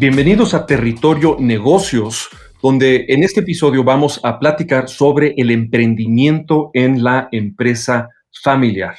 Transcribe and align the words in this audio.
Bienvenidos 0.00 0.54
a 0.54 0.64
Territorio 0.64 1.36
Negocios, 1.38 2.30
donde 2.62 3.04
en 3.10 3.22
este 3.22 3.40
episodio 3.40 3.84
vamos 3.84 4.18
a 4.22 4.38
platicar 4.38 4.88
sobre 4.88 5.34
el 5.36 5.50
emprendimiento 5.50 6.70
en 6.72 7.04
la 7.04 7.28
empresa 7.32 8.08
familiar. 8.42 8.96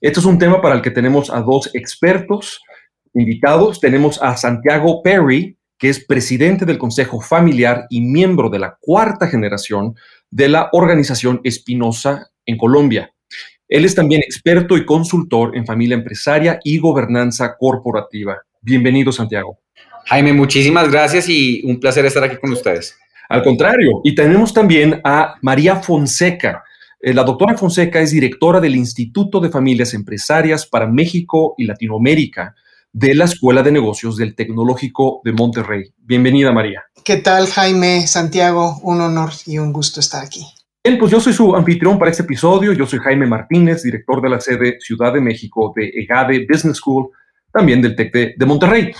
Este 0.00 0.20
es 0.20 0.24
un 0.24 0.38
tema 0.38 0.62
para 0.62 0.76
el 0.76 0.82
que 0.82 0.92
tenemos 0.92 1.30
a 1.30 1.40
dos 1.40 1.74
expertos 1.74 2.62
invitados. 3.12 3.80
Tenemos 3.80 4.22
a 4.22 4.36
Santiago 4.36 5.02
Perry, 5.02 5.58
que 5.76 5.88
es 5.88 6.04
presidente 6.04 6.64
del 6.64 6.78
Consejo 6.78 7.20
Familiar 7.20 7.88
y 7.90 8.02
miembro 8.02 8.48
de 8.48 8.60
la 8.60 8.78
cuarta 8.80 9.26
generación 9.26 9.96
de 10.30 10.48
la 10.48 10.68
organización 10.70 11.40
Espinosa 11.42 12.30
en 12.44 12.56
Colombia. 12.56 13.12
Él 13.68 13.84
es 13.84 13.96
también 13.96 14.20
experto 14.20 14.76
y 14.76 14.86
consultor 14.86 15.56
en 15.56 15.66
familia 15.66 15.96
empresaria 15.96 16.60
y 16.62 16.78
gobernanza 16.78 17.56
corporativa. 17.58 18.40
Bienvenido, 18.62 19.10
Santiago. 19.10 19.58
Jaime, 20.08 20.32
muchísimas 20.32 20.88
gracias 20.88 21.28
y 21.28 21.62
un 21.64 21.80
placer 21.80 22.06
estar 22.06 22.22
aquí 22.22 22.36
con 22.36 22.52
ustedes. 22.52 22.96
Al 23.28 23.42
contrario, 23.42 24.00
y 24.04 24.14
tenemos 24.14 24.54
también 24.54 25.00
a 25.02 25.34
María 25.42 25.76
Fonseca. 25.76 26.62
Eh, 27.00 27.12
la 27.12 27.24
doctora 27.24 27.58
Fonseca 27.58 28.00
es 28.00 28.12
directora 28.12 28.60
del 28.60 28.76
Instituto 28.76 29.40
de 29.40 29.50
Familias 29.50 29.94
Empresarias 29.94 30.64
para 30.64 30.86
México 30.86 31.54
y 31.58 31.64
Latinoamérica 31.64 32.54
de 32.92 33.16
la 33.16 33.24
Escuela 33.24 33.64
de 33.64 33.72
Negocios 33.72 34.16
del 34.16 34.36
Tecnológico 34.36 35.22
de 35.24 35.32
Monterrey. 35.32 35.92
Bienvenida, 35.98 36.52
María. 36.52 36.84
¿Qué 37.04 37.16
tal, 37.16 37.48
Jaime, 37.48 38.06
Santiago? 38.06 38.78
Un 38.82 39.00
honor 39.00 39.30
y 39.44 39.58
un 39.58 39.72
gusto 39.72 39.98
estar 39.98 40.24
aquí. 40.24 40.46
Bien, 40.84 40.98
pues 41.00 41.10
yo 41.10 41.18
soy 41.18 41.32
su 41.32 41.56
anfitrión 41.56 41.98
para 41.98 42.12
este 42.12 42.22
episodio. 42.22 42.72
Yo 42.72 42.86
soy 42.86 43.00
Jaime 43.00 43.26
Martínez, 43.26 43.82
director 43.82 44.22
de 44.22 44.28
la 44.28 44.38
sede 44.38 44.76
Ciudad 44.78 45.12
de 45.12 45.20
México 45.20 45.72
de 45.74 45.88
EGADE 45.88 46.46
Business 46.48 46.76
School, 46.76 47.10
también 47.52 47.82
del 47.82 47.96
TEC 47.96 48.36
de, 48.36 48.46
Monterrey. 48.46 48.92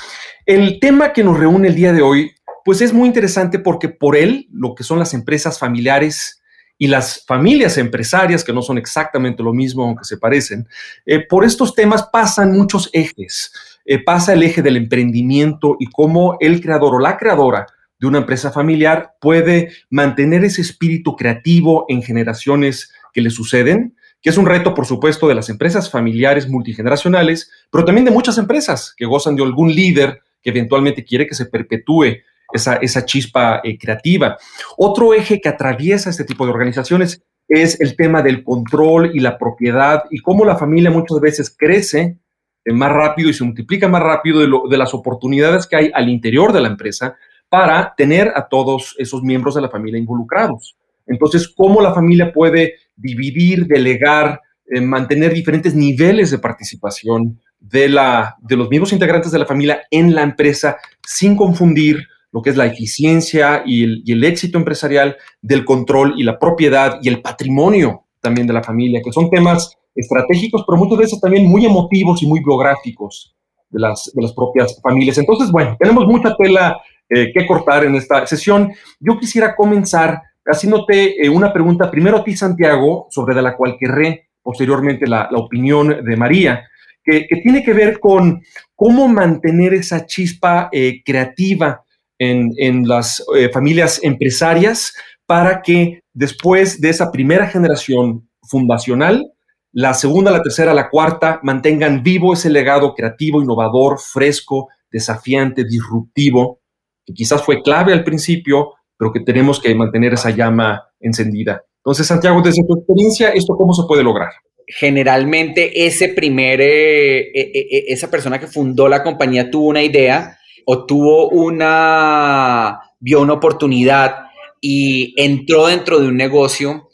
El 0.47 0.79
tema 0.79 1.13
que 1.13 1.25
nos 1.25 1.41
reúne 1.41 1.67
el 1.67 1.75
día 1.75 1.93
de 1.93 2.03
hoy, 2.03 2.31
pues 2.65 2.81
es 2.81 2.93
muy 2.93 3.09
interesante 3.09 3.59
porque 3.59 3.89
por 3.89 4.15
él, 4.15 4.47
lo 4.53 4.77
que 4.77 4.85
son 4.85 5.01
las 5.01 5.13
empresas 5.13 5.59
familiares 5.59 6.41
y 6.79 6.87
las 6.87 7.25
familias 7.27 7.79
empresarias, 7.79 8.45
que 8.45 8.53
no 8.53 8.63
son 8.63 8.79
exactamente 8.79 9.43
lo 9.43 9.53
mismo, 9.53 9.83
aunque 9.83 10.05
se 10.05 10.19
parecen, 10.19 10.69
eh, 11.05 11.19
por 11.19 11.45
estos 11.45 11.75
temas 11.75 12.05
pasan 12.13 12.53
muchos 12.53 12.91
ejes. 12.93 13.53
Eh, 13.85 13.99
pasa 14.05 14.35
el 14.35 14.45
eje 14.45 14.63
del 14.63 14.77
emprendimiento 14.77 15.77
y 15.81 15.87
cómo 15.87 16.37
el 16.39 16.61
creador 16.61 16.95
o 16.95 17.01
la 17.01 17.17
creadora 17.17 17.67
de 17.99 18.07
una 18.07 18.19
empresa 18.19 18.53
familiar 18.53 19.15
puede 19.21 19.73
mantener 19.91 20.45
ese 20.45 20.61
espíritu 20.61 21.17
creativo 21.17 21.87
en 21.89 22.05
generaciones 22.05 22.93
que 23.13 23.21
le 23.21 23.31
suceden, 23.31 23.97
que 24.23 24.31
es 24.31 24.39
un 24.39 24.47
reto, 24.47 24.75
por 24.75 24.87
supuesto, 24.87 25.27
de 25.27 25.35
las 25.35 25.49
empresas 25.49 25.91
familiares 25.91 26.49
multigeneracionales, 26.49 27.51
pero 27.69 27.85
también 27.85 28.05
de 28.05 28.13
muchas 28.13 28.39
empresas 28.39 28.95
que 28.97 29.07
gozan 29.07 29.35
de 29.35 29.43
algún 29.43 29.75
líder 29.75 30.23
que 30.47 30.51
eventualmente 30.51 31.05
quiere 31.05 31.27
que 31.27 31.35
se 31.35 31.47
perpetúe 31.47 32.19
esa, 32.53 32.77
esa 32.77 33.05
chispa 33.05 33.61
eh, 33.65 33.77
creativa. 33.77 34.39
Otro 34.77 35.13
eje 35.13 35.41
que 35.41 35.49
atraviesa 35.49 36.09
este 36.09 36.23
tipo 36.23 36.47
de 36.47 36.53
organizaciones 36.53 37.25
es 37.49 37.81
el 37.81 37.97
tema 37.97 38.23
del 38.23 38.45
control 38.45 39.11
y 39.13 39.19
la 39.19 39.39
propiedad 39.39 40.05
y 40.09 40.19
cómo 40.19 40.45
la 40.45 40.57
familia 40.57 40.93
muchas 40.93 41.19
veces 41.19 41.53
crece 41.59 42.21
más 42.65 42.93
rápido 42.93 43.29
y 43.29 43.35
se 43.35 43.43
multiplica 43.43 43.89
más 43.89 44.05
rápido 44.05 44.39
de, 44.39 44.49
de 44.71 44.79
las 44.79 44.95
oportunidades 44.95 45.67
que 45.67 45.75
hay 45.75 45.91
al 45.93 46.09
interior 46.09 46.53
de 46.53 46.61
la 46.61 46.69
empresa 46.69 47.17
para 47.49 47.93
tener 47.97 48.33
a 48.37 48.47
todos 48.47 48.95
esos 48.99 49.25
miembros 49.25 49.57
de 49.57 49.63
la 49.63 49.69
familia 49.69 49.99
involucrados. 49.99 50.77
Entonces, 51.09 51.53
¿cómo 51.57 51.81
la 51.81 51.93
familia 51.93 52.33
puede 52.33 52.75
dividir, 52.95 53.67
delegar, 53.67 54.41
eh, 54.69 54.81
mantener 54.81 55.33
diferentes 55.33 55.75
niveles 55.75 56.31
de 56.31 56.39
participación 56.39 57.41
de, 57.71 57.89
la, 57.89 58.37
de 58.41 58.57
los 58.57 58.69
miembros 58.69 58.93
integrantes 58.93 59.33
de 59.33 59.39
la 59.39 59.47
familia 59.47 59.83
en 59.91 60.15
la 60.15 60.23
empresa 60.23 60.77
sin 61.05 61.37
confundir 61.37 62.07
lo 62.33 62.43
que 62.43 62.51
es 62.51 62.57
la 62.57 62.67
eficiencia 62.67 63.63
y 63.65 63.85
el, 63.85 64.03
y 64.05 64.13
el 64.13 64.25
éxito 64.25 64.59
empresarial 64.59 65.17
del 65.41 65.65
control 65.65 66.15
y 66.17 66.23
la 66.23 66.39
propiedad 66.39 66.99
y 67.03 67.09
el 67.09 67.23
patrimonio 67.23 68.05
también 68.21 68.47
de 68.47 68.53
la 68.53 68.63
familia, 68.63 69.01
que 69.03 69.13
son 69.13 69.31
temas 69.31 69.77
estratégicos, 69.95 70.65
pero 70.67 70.77
muchas 70.79 70.99
veces 70.99 71.21
también 71.21 71.47
muy 71.47 71.65
emotivos 71.65 72.23
y 72.23 72.27
muy 72.27 72.41
biográficos 72.41 73.35
de 73.71 73.81
las, 73.81 74.11
de 74.15 74.23
las 74.23 74.33
propias 74.33 74.79
familias. 74.83 75.17
Entonces, 75.19 75.51
bueno, 75.51 75.77
tenemos 75.79 76.07
mucha 76.07 76.37
tela 76.37 76.79
eh, 77.09 77.33
que 77.33 77.47
cortar 77.47 77.85
en 77.85 77.95
esta 77.95 78.27
sesión. 78.27 78.73
Yo 79.01 79.19
quisiera 79.19 79.55
comenzar 79.57 80.21
haciéndote 80.45 81.25
eh, 81.25 81.29
una 81.29 81.53
pregunta 81.53 81.91
primero 81.91 82.19
a 82.19 82.25
ti, 82.25 82.37
Santiago, 82.37 83.07
sobre 83.11 83.41
la 83.41 83.57
cual 83.57 83.77
querré 83.79 84.29
posteriormente 84.43 85.07
la, 85.07 85.29
la 85.31 85.39
opinión 85.39 86.05
de 86.05 86.17
María, 86.17 86.69
que, 87.07 87.27
tiene 87.43 87.63
que 87.63 87.73
ver 87.73 88.01
con 88.01 88.43
cómo 88.75 89.09
mantener 89.09 89.73
esa 89.73 90.05
chispa 90.05 90.69
eh, 90.73 91.03
creativa 91.05 91.83
en, 92.19 92.51
en 92.59 92.87
las 92.89 93.25
familias 93.53 94.01
empresarias 94.03 94.95
para 95.27 95.63
que 95.63 96.03
después 96.13 96.81
de 96.81 96.91
esa 96.91 97.13
primera 97.13 97.47
generación 97.47 98.29
fundacional 98.43 99.33
la 99.79 99.93
segunda, 99.93 100.31
la 100.31 100.43
tercera, 100.43 100.73
la 100.73 100.89
cuarta 100.89 101.39
mantengan 101.43 102.03
vivo 102.03 102.33
ese 102.33 102.49
legado 102.49 102.95
creativo, 102.95 103.43
innovador, 103.43 103.99
fresco, 104.01 104.69
desafiante, 104.91 105.65
disruptivo, 105.65 106.61
que 107.05 107.13
quizás 107.13 107.43
fue 107.43 107.61
clave 107.63 107.93
al 107.93 108.03
principio, 108.03 108.73
pero 108.97 109.13
que 109.13 109.21
tenemos 109.21 109.61
que 109.61 109.75
mantener 109.75 110.15
esa 110.15 110.31
llama 110.31 110.83
encendida. 110.99 111.63
Entonces, 111.85 112.07
Santiago, 112.07 112.41
desde 112.41 112.65
tu 112.67 112.75
experiencia, 112.75 113.29
¿esto 113.29 113.55
cómo 113.55 113.75
se 113.75 113.83
puede 113.87 114.03
lograr? 114.03 114.31
Generalmente 114.67 115.87
ese 115.87 116.09
primer, 116.09 116.61
eh, 116.61 117.19
eh, 117.19 117.53
eh, 117.55 117.85
esa 117.89 118.11
persona 118.11 118.41
que 118.41 118.47
fundó 118.47 118.89
la 118.89 119.03
compañía 119.03 119.51
tuvo 119.51 119.69
una 119.69 119.83
idea 119.83 120.39
o 120.65 120.85
tuvo 120.85 121.29
una, 121.29 122.81
vio 122.99 123.21
una 123.21 123.35
oportunidad 123.35 124.17
y 124.61 125.15
entró 125.17 125.69
dentro 125.69 126.01
de 126.01 126.09
un 126.09 126.17
negocio 126.17 126.89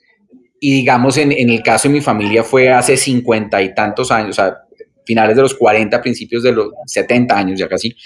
y 0.61 0.75
digamos, 0.75 1.17
en, 1.17 1.33
en, 1.33 1.51
el 1.51 1.63
caso 1.63 1.89
de 1.89 1.95
mi 1.95 2.01
familia 2.01 2.45
fue 2.45 2.71
hace 2.71 2.97
cincuenta 2.97 3.61
y 3.63 3.75
tantos 3.75 4.13
años, 4.13 4.31
o 4.31 4.43
sea, 4.43 4.59
finales 5.05 5.35
de 5.35 5.43
los 5.43 5.55
40, 5.55 6.01
principios 6.01 6.43
de 6.43 6.53
los 6.53 6.69
70 6.87 7.37
años 7.37 7.59
ya 7.59 7.69
casi, 7.69 7.97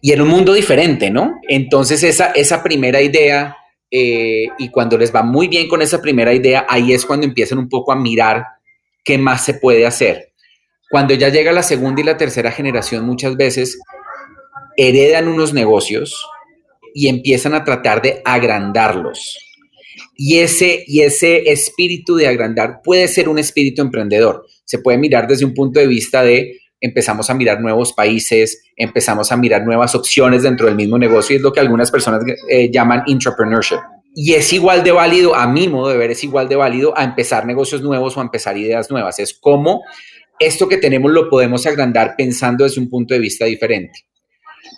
y 0.00 0.12
en 0.12 0.20
un 0.20 0.28
mundo 0.28 0.52
diferente, 0.52 1.10
¿no? 1.10 1.40
Entonces 1.48 2.02
esa, 2.02 2.26
esa 2.32 2.62
primera 2.62 3.00
idea, 3.00 3.56
eh, 3.90 4.46
y 4.58 4.68
cuando 4.70 4.98
les 4.98 5.14
va 5.14 5.22
muy 5.22 5.48
bien 5.48 5.68
con 5.68 5.82
esa 5.82 6.00
primera 6.00 6.32
idea, 6.32 6.66
ahí 6.68 6.92
es 6.92 7.04
cuando 7.04 7.26
empiezan 7.26 7.58
un 7.58 7.68
poco 7.68 7.92
a 7.92 7.96
mirar 7.96 8.44
qué 9.08 9.16
más 9.16 9.42
se 9.42 9.54
puede 9.54 9.86
hacer. 9.86 10.34
Cuando 10.90 11.14
ya 11.14 11.30
llega 11.30 11.50
la 11.50 11.62
segunda 11.62 12.02
y 12.02 12.04
la 12.04 12.18
tercera 12.18 12.52
generación, 12.52 13.06
muchas 13.06 13.38
veces 13.38 13.78
heredan 14.76 15.28
unos 15.28 15.54
negocios 15.54 16.28
y 16.94 17.08
empiezan 17.08 17.54
a 17.54 17.64
tratar 17.64 18.02
de 18.02 18.20
agrandarlos 18.22 19.38
y 20.14 20.40
ese, 20.40 20.84
y 20.86 21.00
ese 21.00 21.50
espíritu 21.50 22.16
de 22.16 22.26
agrandar 22.26 22.80
puede 22.84 23.08
ser 23.08 23.30
un 23.30 23.38
espíritu 23.38 23.80
emprendedor. 23.80 24.44
Se 24.66 24.78
puede 24.78 24.98
mirar 24.98 25.26
desde 25.26 25.46
un 25.46 25.54
punto 25.54 25.80
de 25.80 25.86
vista 25.86 26.22
de 26.22 26.58
empezamos 26.78 27.30
a 27.30 27.34
mirar 27.34 27.62
nuevos 27.62 27.94
países, 27.94 28.62
empezamos 28.76 29.32
a 29.32 29.38
mirar 29.38 29.64
nuevas 29.64 29.94
opciones 29.94 30.42
dentro 30.42 30.66
del 30.66 30.76
mismo 30.76 30.98
negocio, 30.98 31.34
y 31.34 31.36
es 31.38 31.42
lo 31.42 31.52
que 31.52 31.60
algunas 31.60 31.90
personas 31.90 32.22
eh, 32.50 32.70
llaman 32.70 33.04
entrepreneurship. 33.06 33.78
Y 34.20 34.34
es 34.34 34.52
igual 34.52 34.82
de 34.82 34.90
válido, 34.90 35.36
a 35.36 35.46
mi 35.46 35.68
modo 35.68 35.90
de 35.90 35.96
ver, 35.96 36.10
es 36.10 36.24
igual 36.24 36.48
de 36.48 36.56
válido 36.56 36.92
a 36.98 37.04
empezar 37.04 37.46
negocios 37.46 37.82
nuevos 37.82 38.16
o 38.16 38.20
a 38.20 38.24
empezar 38.24 38.58
ideas 38.58 38.90
nuevas. 38.90 39.20
Es 39.20 39.32
como 39.32 39.84
esto 40.40 40.68
que 40.68 40.78
tenemos 40.78 41.12
lo 41.12 41.30
podemos 41.30 41.64
agrandar 41.66 42.16
pensando 42.18 42.64
desde 42.64 42.80
un 42.80 42.90
punto 42.90 43.14
de 43.14 43.20
vista 43.20 43.44
diferente. 43.44 44.06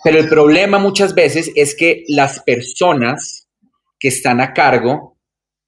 Pero 0.03 0.19
el 0.19 0.29
problema 0.29 0.77
muchas 0.77 1.15
veces 1.15 1.51
es 1.55 1.73
que 1.73 2.03
las 2.07 2.41
personas 2.41 3.47
que 3.99 4.09
están 4.09 4.41
a 4.41 4.53
cargo 4.53 5.17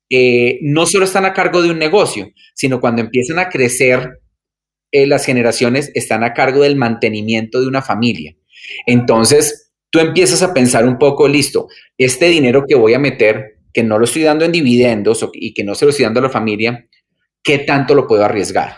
eh, 0.08 0.60
no 0.62 0.86
solo 0.86 1.06
están 1.06 1.26
a 1.26 1.34
cargo 1.34 1.64
de 1.64 1.72
un 1.72 1.80
negocio, 1.80 2.32
sino 2.54 2.80
cuando 2.80 3.02
empiezan 3.02 3.40
a 3.40 3.50
crecer 3.50 4.20
eh, 4.92 5.08
las 5.08 5.26
generaciones, 5.26 5.90
están 5.96 6.24
a 6.24 6.36
cargo 6.36 6.62
del 6.62 6.76
mantenimiento 6.76 7.60
de 7.60 7.66
una 7.66 7.82
familia. 7.82 8.36
Entonces, 8.86 9.72
tú 9.90 9.98
empiezas 9.98 10.44
a 10.44 10.54
pensar 10.54 10.86
un 10.86 11.00
poco, 11.00 11.28
listo, 11.28 11.70
este 11.98 12.28
dinero 12.28 12.66
que 12.68 12.76
voy 12.76 12.94
a 12.94 13.00
meter, 13.00 13.53
que 13.74 13.84
no 13.84 13.98
lo 13.98 14.06
estoy 14.06 14.24
dando 14.24 14.46
en 14.46 14.52
dividendos 14.52 15.28
y 15.34 15.54
que 15.54 15.64
no 15.64 15.76
se 15.76 15.86
lo 15.86 15.92
estoy 15.92 16.06
dando 16.06 16.20
a 16.20 16.24
la 16.24 16.30
familia, 16.30 16.88
¿qué 17.42 17.60
tanto 17.60 17.96
lo 17.96 18.08
puedo 18.08 18.24
arriesgar? 18.24 18.78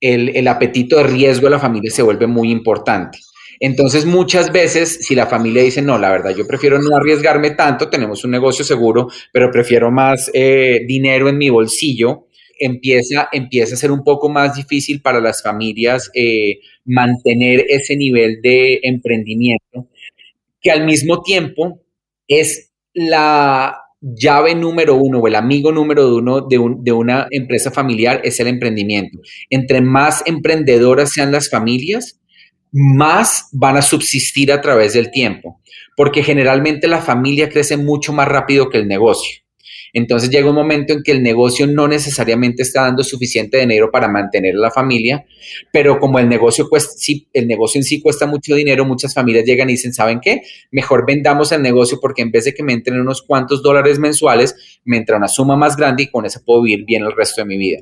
El, 0.00 0.36
el 0.36 0.46
apetito 0.48 0.96
de 0.96 1.04
riesgo 1.04 1.46
de 1.46 1.50
la 1.50 1.58
familia 1.58 1.90
se 1.90 2.02
vuelve 2.02 2.26
muy 2.26 2.50
importante. 2.50 3.18
Entonces, 3.60 4.04
muchas 4.04 4.52
veces, 4.52 4.98
si 5.06 5.14
la 5.14 5.26
familia 5.26 5.62
dice, 5.62 5.80
no, 5.80 5.98
la 5.98 6.10
verdad, 6.10 6.34
yo 6.36 6.46
prefiero 6.46 6.78
no 6.80 6.96
arriesgarme 6.96 7.50
tanto, 7.52 7.88
tenemos 7.88 8.24
un 8.24 8.30
negocio 8.30 8.64
seguro, 8.64 9.08
pero 9.32 9.50
prefiero 9.50 9.90
más 9.90 10.30
eh, 10.34 10.82
dinero 10.86 11.28
en 11.28 11.38
mi 11.38 11.48
bolsillo, 11.48 12.26
empieza, 12.58 13.28
empieza 13.32 13.74
a 13.74 13.78
ser 13.78 13.90
un 13.90 14.04
poco 14.04 14.28
más 14.28 14.56
difícil 14.56 15.00
para 15.00 15.20
las 15.20 15.42
familias 15.42 16.10
eh, 16.14 16.58
mantener 16.84 17.64
ese 17.68 17.96
nivel 17.96 18.40
de 18.42 18.80
emprendimiento, 18.82 19.88
que 20.60 20.70
al 20.70 20.84
mismo 20.84 21.22
tiempo 21.22 21.80
es 22.28 22.72
la 22.92 23.85
llave 24.00 24.54
número 24.54 24.96
uno 24.96 25.18
o 25.20 25.26
el 25.26 25.34
amigo 25.34 25.72
número 25.72 26.14
uno 26.14 26.42
de, 26.42 26.58
de 26.78 26.92
una 26.92 27.26
empresa 27.30 27.70
familiar 27.70 28.20
es 28.24 28.38
el 28.40 28.48
emprendimiento. 28.48 29.18
Entre 29.50 29.80
más 29.80 30.22
emprendedoras 30.26 31.12
sean 31.12 31.32
las 31.32 31.50
familias, 31.50 32.20
más 32.72 33.48
van 33.52 33.76
a 33.76 33.82
subsistir 33.82 34.52
a 34.52 34.60
través 34.60 34.92
del 34.92 35.10
tiempo, 35.10 35.60
porque 35.96 36.22
generalmente 36.22 36.88
la 36.88 37.00
familia 37.00 37.48
crece 37.48 37.76
mucho 37.76 38.12
más 38.12 38.28
rápido 38.28 38.68
que 38.68 38.78
el 38.78 38.88
negocio. 38.88 39.45
Entonces 39.92 40.30
llega 40.30 40.48
un 40.48 40.54
momento 40.54 40.92
en 40.92 41.02
que 41.02 41.12
el 41.12 41.22
negocio 41.22 41.66
no 41.66 41.88
necesariamente 41.88 42.62
está 42.62 42.82
dando 42.82 43.02
suficiente 43.02 43.58
dinero 43.58 43.90
para 43.90 44.08
mantener 44.08 44.54
a 44.56 44.58
la 44.58 44.70
familia, 44.70 45.24
pero 45.72 45.98
como 45.98 46.18
el 46.18 46.28
negocio 46.28 46.68
cuesta, 46.68 46.92
sí, 46.96 47.28
el 47.32 47.46
negocio 47.46 47.78
en 47.78 47.84
sí 47.84 48.00
cuesta 48.00 48.26
mucho 48.26 48.54
dinero, 48.54 48.84
muchas 48.84 49.14
familias 49.14 49.44
llegan 49.44 49.68
y 49.68 49.72
dicen, 49.72 49.92
¿saben 49.92 50.20
qué? 50.20 50.42
Mejor 50.70 51.04
vendamos 51.06 51.52
el 51.52 51.62
negocio 51.62 51.98
porque 52.00 52.22
en 52.22 52.30
vez 52.30 52.44
de 52.44 52.54
que 52.54 52.62
me 52.62 52.72
entren 52.72 53.00
unos 53.00 53.22
cuantos 53.22 53.62
dólares 53.62 53.98
mensuales, 53.98 54.80
me 54.84 54.96
entra 54.96 55.16
una 55.16 55.28
suma 55.28 55.56
más 55.56 55.76
grande 55.76 56.04
y 56.04 56.10
con 56.10 56.26
eso 56.26 56.40
puedo 56.44 56.62
vivir 56.62 56.84
bien 56.84 57.04
el 57.04 57.12
resto 57.12 57.42
de 57.42 57.46
mi 57.46 57.56
vida. 57.56 57.80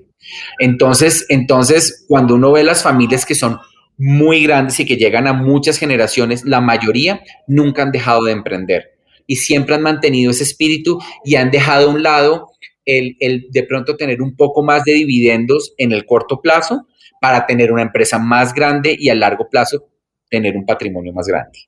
Entonces, 0.58 1.26
entonces 1.28 2.04
cuando 2.08 2.34
uno 2.34 2.52
ve 2.52 2.64
las 2.64 2.82
familias 2.82 3.26
que 3.26 3.34
son 3.34 3.58
muy 3.96 4.42
grandes 4.42 4.80
y 4.80 4.86
que 4.86 4.96
llegan 4.96 5.26
a 5.26 5.32
muchas 5.32 5.78
generaciones, 5.78 6.44
la 6.44 6.60
mayoría 6.60 7.22
nunca 7.46 7.82
han 7.82 7.92
dejado 7.92 8.24
de 8.24 8.32
emprender 8.32 8.93
y 9.26 9.36
siempre 9.36 9.74
han 9.74 9.82
mantenido 9.82 10.30
ese 10.30 10.44
espíritu 10.44 10.98
y 11.24 11.36
han 11.36 11.50
dejado 11.50 11.90
a 11.90 11.94
un 11.94 12.02
lado 12.02 12.50
el, 12.84 13.16
el, 13.20 13.46
de 13.50 13.62
pronto 13.62 13.96
tener 13.96 14.20
un 14.22 14.36
poco 14.36 14.62
más 14.62 14.84
de 14.84 14.92
dividendos 14.92 15.74
en 15.78 15.92
el 15.92 16.04
corto 16.04 16.40
plazo 16.40 16.86
para 17.20 17.46
tener 17.46 17.72
una 17.72 17.82
empresa 17.82 18.18
más 18.18 18.52
grande 18.52 18.94
y 18.98 19.08
a 19.08 19.14
largo 19.14 19.48
plazo 19.48 19.88
tener 20.28 20.56
un 20.56 20.66
patrimonio 20.66 21.12
más 21.12 21.26
grande. 21.26 21.58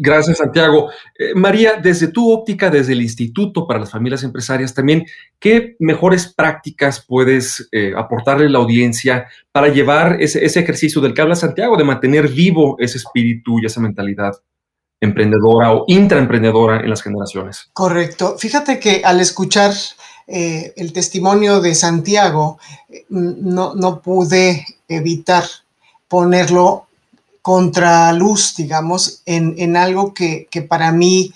Gracias, 0.00 0.38
Santiago. 0.38 0.90
Eh, 1.16 1.32
María, 1.36 1.74
desde 1.80 2.08
tu 2.08 2.32
óptica, 2.32 2.70
desde 2.70 2.92
el 2.92 3.02
Instituto 3.02 3.68
para 3.68 3.78
las 3.78 3.92
Familias 3.92 4.24
Empresarias, 4.24 4.74
también, 4.74 5.06
¿qué 5.38 5.76
mejores 5.78 6.34
prácticas 6.34 7.04
puedes 7.06 7.68
eh, 7.70 7.92
aportarle 7.96 8.46
a 8.46 8.48
la 8.48 8.58
audiencia 8.58 9.28
para 9.52 9.68
llevar 9.68 10.16
ese, 10.20 10.44
ese, 10.44 10.58
ejercicio 10.58 11.00
del 11.00 11.14
que 11.14 11.22
habla 11.22 11.36
Santiago, 11.36 11.76
de 11.76 11.84
mantener 11.84 12.26
vivo 12.26 12.74
ese 12.80 12.98
espíritu 12.98 13.60
y 13.60 13.66
esa 13.66 13.80
mentalidad 13.80 14.32
emprendedora 15.06 15.72
o 15.72 15.84
intraemprendedora 15.86 16.80
en 16.80 16.90
las 16.90 17.02
generaciones? 17.02 17.68
Correcto. 17.72 18.36
Fíjate 18.38 18.78
que 18.78 19.02
al 19.04 19.20
escuchar 19.20 19.72
eh, 20.26 20.72
el 20.76 20.92
testimonio 20.92 21.60
de 21.60 21.74
Santiago, 21.74 22.58
no, 23.08 23.74
no 23.74 24.00
pude 24.00 24.66
evitar 24.88 25.44
ponerlo 26.08 26.86
contraluz, 27.46 28.56
digamos, 28.56 29.22
en, 29.24 29.76
algo 29.76 30.12
que, 30.12 30.48
para 30.68 30.90
mí 30.90 31.32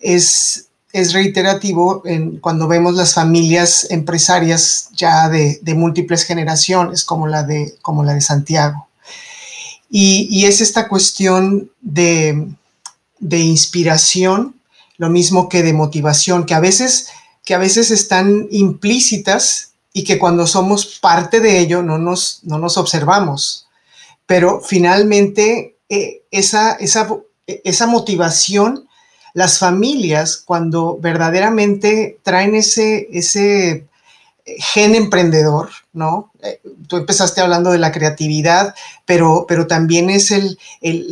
es, 0.00 0.66
es 0.92 1.12
reiterativo 1.12 2.02
en, 2.04 2.40
cuando 2.40 2.66
vemos 2.66 2.96
las 2.96 3.14
familias 3.14 3.86
empresarias 3.90 4.88
ya 4.92 5.28
de, 5.28 5.60
múltiples 5.76 6.24
generaciones, 6.24 7.04
como 7.04 7.28
la 7.28 7.44
de, 7.44 7.76
como 7.80 8.02
la 8.02 8.14
de 8.14 8.22
Santiago. 8.22 8.88
Y, 9.88 10.44
es 10.46 10.60
esta 10.60 10.88
cuestión 10.88 11.70
de, 11.80 12.48
de, 13.28 13.38
inspiración, 13.38 14.56
lo 14.96 15.10
mismo 15.10 15.48
que 15.48 15.62
de 15.62 15.72
motivación, 15.72 16.46
que 16.46 16.54
a 16.54 16.60
veces, 16.60 17.08
que 17.44 17.54
a 17.54 17.58
veces 17.58 17.90
están 17.90 18.48
implícitas 18.50 19.72
y 19.92 20.04
que 20.04 20.18
cuando 20.18 20.46
somos 20.46 20.98
parte 21.00 21.40
de 21.40 21.58
ello 21.58 21.82
no 21.82 21.98
nos, 21.98 22.40
no 22.42 22.58
nos 22.58 22.76
observamos 22.76 23.66
pero 24.26 24.60
finalmente 24.60 25.76
eh, 25.88 26.22
esa, 26.30 26.72
esa, 26.72 27.86
motivación, 27.86 28.88
las 29.34 29.58
familias, 29.58 30.36
cuando 30.36 30.98
verdaderamente 30.98 32.18
traen 32.22 32.54
ese, 32.54 33.08
ese 33.12 33.86
gen 34.44 34.94
emprendedor, 34.94 35.70
¿no? 35.92 36.32
Eh, 36.42 36.60
tú 36.88 36.96
empezaste 36.96 37.40
hablando 37.40 37.70
de 37.70 37.78
la 37.78 37.92
creatividad, 37.92 38.74
pero, 39.04 39.44
pero 39.46 39.66
también 39.66 40.10
es 40.10 40.30
el, 40.30 40.58
el, 40.80 41.06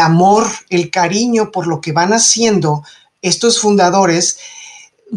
amor, 0.00 0.46
el 0.70 0.90
cariño 0.90 1.50
por 1.50 1.66
lo 1.66 1.80
que 1.80 1.92
van 1.92 2.12
haciendo 2.12 2.84
estos 3.22 3.60
fundadores. 3.60 4.38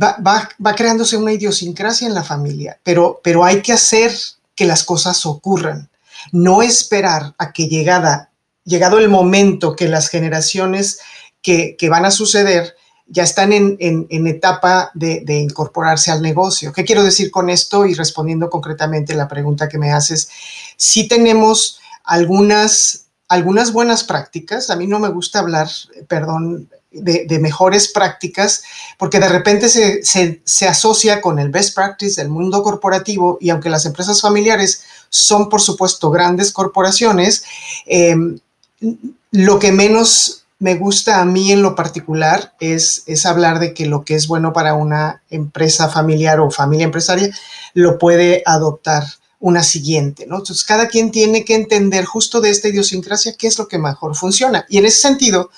Va, 0.01 0.17
va, 0.25 0.75
creándose 0.75 1.17
una 1.17 1.33
idiosincrasia 1.33 2.07
en 2.07 2.13
la 2.13 2.23
familia, 2.23 2.79
pero, 2.83 3.19
pero 3.23 3.43
hay 3.43 3.61
que 3.61 3.73
hacer 3.73 4.13
que 4.55 4.65
las 4.65 4.85
cosas 4.85 5.25
ocurran 5.25 5.89
no 6.31 6.61
esperar 6.61 7.33
a 7.37 7.51
que 7.51 7.67
llegada, 7.67 8.29
llegado 8.63 8.99
el 8.99 9.09
momento 9.09 9.75
que 9.75 9.87
las 9.87 10.09
generaciones 10.09 10.99
que, 11.41 11.75
van 11.89 12.05
a 12.05 12.11
suceder 12.11 12.75
ya 13.07 13.23
están 13.23 13.51
en, 13.51 14.27
etapa 14.27 14.91
de, 14.93 15.23
incorporarse 15.27 16.11
al 16.11 16.21
negocio. 16.21 16.71
¿Qué 16.71 16.85
quiero 16.85 17.03
decir 17.03 17.31
con 17.31 17.49
esto? 17.49 17.85
Y 17.85 17.93
respondiendo 17.93 18.49
concretamente 18.49 19.15
la 19.15 19.27
pregunta 19.27 19.67
que 19.67 19.77
me 19.77 19.91
haces, 19.91 20.29
sí 20.77 21.07
tenemos 21.07 21.79
algunas, 22.03 23.00
algunas 23.31 23.71
buenas 23.71 24.03
prácticas. 24.03 24.69
A 24.69 24.75
mí 24.75 24.87
no 24.87 24.99
me 24.99 25.07
gusta 25.07 25.39
hablar, 25.39 25.69
perdón, 26.09 26.69
de, 26.91 27.39
mejores 27.39 27.87
prácticas, 27.87 28.61
porque 28.97 29.21
de 29.21 29.29
repente 29.29 29.69
se, 29.69 30.03
se, 30.03 30.67
asocia 30.67 31.21
con 31.21 31.39
el 31.39 31.47
best 31.47 31.73
practice 31.73 32.19
del 32.19 32.29
mundo 32.29 32.61
corporativo 32.61 33.37
y 33.39 33.49
aunque 33.49 33.69
las 33.69 33.85
empresas 33.85 34.19
familiares 34.19 34.83
son, 35.07 35.47
por 35.47 35.61
supuesto, 35.61 36.11
grandes 36.11 36.51
corporaciones, 36.51 37.45
eh, 37.85 38.17
lo 39.31 39.59
que 39.59 39.71
menos 39.71 40.43
me 40.59 40.75
gusta 40.75 41.21
a 41.21 41.25
mí 41.25 41.53
en 41.53 41.61
lo 41.61 41.73
particular 41.73 42.53
es, 42.59 43.03
es 43.05 43.25
hablar 43.25 43.59
de 43.59 43.73
que 43.73 43.85
lo 43.85 44.03
que 44.03 44.15
es 44.15 44.27
bueno 44.27 44.51
para 44.51 44.73
una 44.73 45.21
empresa 45.29 45.87
familiar 45.87 46.41
o 46.41 46.51
familia 46.51 46.83
empresaria 46.83 47.33
lo 47.73 47.97
puede 47.97 48.43
adoptar 48.45 49.05
una 49.41 49.63
siguiente, 49.63 50.25
¿no? 50.27 50.37
Entonces, 50.37 50.63
cada 50.63 50.87
quien 50.87 51.11
tiene 51.11 51.43
que 51.43 51.55
entender 51.55 52.05
justo 52.05 52.39
de 52.39 52.51
esta 52.51 52.69
idiosincrasia 52.69 53.35
qué 53.37 53.47
es 53.47 53.57
lo 53.57 53.67
que 53.67 53.79
mejor 53.79 54.15
funciona. 54.15 54.65
Y 54.69 54.77
en 54.77 54.85
ese 54.85 55.01
sentido, 55.01 55.49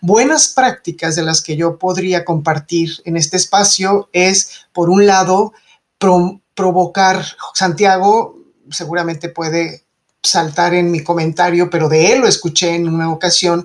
buenas 0.00 0.48
prácticas 0.48 1.14
de 1.14 1.22
las 1.22 1.42
que 1.42 1.54
yo 1.54 1.78
podría 1.78 2.24
compartir 2.24 2.90
en 3.04 3.16
este 3.18 3.36
espacio 3.36 4.08
es, 4.12 4.66
por 4.72 4.88
un 4.88 5.06
lado, 5.06 5.52
provocar, 5.98 7.24
Santiago 7.54 8.38
seguramente 8.70 9.28
puede 9.28 9.84
saltar 10.22 10.74
en 10.74 10.90
mi 10.90 11.04
comentario, 11.04 11.68
pero 11.68 11.90
de 11.90 12.12
él 12.12 12.20
lo 12.20 12.28
escuché 12.28 12.74
en 12.74 12.88
una 12.88 13.12
ocasión, 13.12 13.64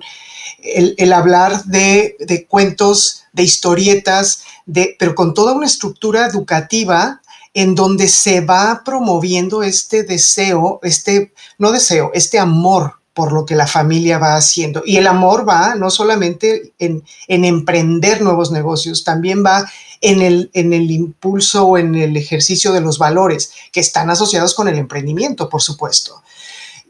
el, 0.62 1.12
hablar 1.14 1.64
de, 1.64 2.14
de, 2.20 2.46
cuentos, 2.46 3.24
de 3.32 3.42
historietas, 3.42 4.44
de, 4.66 4.94
pero 4.98 5.14
con 5.14 5.32
toda 5.32 5.54
una 5.54 5.66
estructura 5.66 6.26
educativa 6.26 7.21
en 7.54 7.74
donde 7.74 8.08
se 8.08 8.40
va 8.40 8.82
promoviendo 8.84 9.62
este 9.62 10.04
deseo, 10.04 10.80
este, 10.82 11.32
no 11.58 11.72
deseo, 11.72 12.10
este 12.14 12.38
amor 12.38 12.94
por 13.14 13.32
lo 13.32 13.44
que 13.44 13.54
la 13.54 13.66
familia 13.66 14.18
va 14.18 14.36
haciendo. 14.36 14.82
Y 14.86 14.96
el 14.96 15.06
amor 15.06 15.46
va 15.46 15.74
no 15.74 15.90
solamente 15.90 16.72
en, 16.78 17.04
emprender 17.28 18.22
nuevos 18.22 18.50
negocios, 18.50 19.04
también 19.04 19.44
va 19.44 19.70
en 20.00 20.22
el, 20.22 20.50
en 20.54 20.72
el 20.72 20.90
impulso 20.90 21.66
o 21.66 21.78
en 21.78 21.94
el 21.94 22.16
ejercicio 22.16 22.72
de 22.72 22.80
los 22.80 22.98
valores 22.98 23.52
que 23.70 23.80
están 23.80 24.08
asociados 24.08 24.54
con 24.54 24.68
el 24.68 24.78
emprendimiento, 24.78 25.48
por 25.48 25.60
supuesto. 25.60 26.22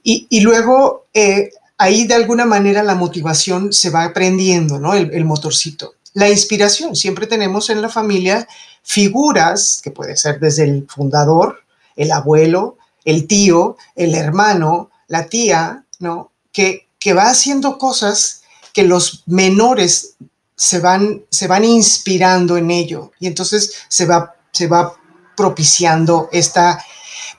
Y, 0.05 0.41
luego 0.41 1.07
eh, 1.15 1.51
ahí 1.79 2.07
de 2.07 2.15
alguna 2.15 2.45
manera 2.45 2.83
la 2.83 2.97
motivación 2.97 3.73
se 3.73 3.91
va 3.91 4.05
aprendiendo, 4.05 4.81
¿no? 4.81 4.95
El, 4.95 5.25
motorcito. 5.25 5.95
La 6.15 6.29
inspiración, 6.29 6.97
siempre 6.97 7.27
tenemos 7.27 7.71
en 7.71 7.81
la 7.81 7.89
familia 7.89 8.49
figuras, 8.83 9.81
que 9.83 9.91
puede 9.91 10.17
ser 10.17 10.41
desde 10.41 10.65
el 10.65 10.87
fundador, 10.89 11.61
el 11.97 12.13
abuelo, 12.13 12.79
el 13.05 13.27
tío, 13.27 13.77
el 13.97 14.15
hermano, 14.15 14.91
la 15.09 15.27
tía, 15.27 15.85
¿no? 15.99 16.31
Que, 16.53 16.89
que 16.99 17.13
va 17.13 17.31
haciendo 17.31 17.79
cosas 17.79 18.43
que 18.73 18.85
los 18.85 19.23
menores 19.27 20.15
se 20.57 20.79
van, 20.79 21.23
se 21.31 21.47
van 21.49 21.65
inspirando 21.65 22.57
en 22.57 22.71
ello 22.71 23.13
y 23.19 23.27
entonces 23.27 23.73
se 23.89 24.07
va, 24.07 24.37
se 24.53 24.67
va 24.67 24.95
propiciando 25.37 26.29
esta, 26.33 26.85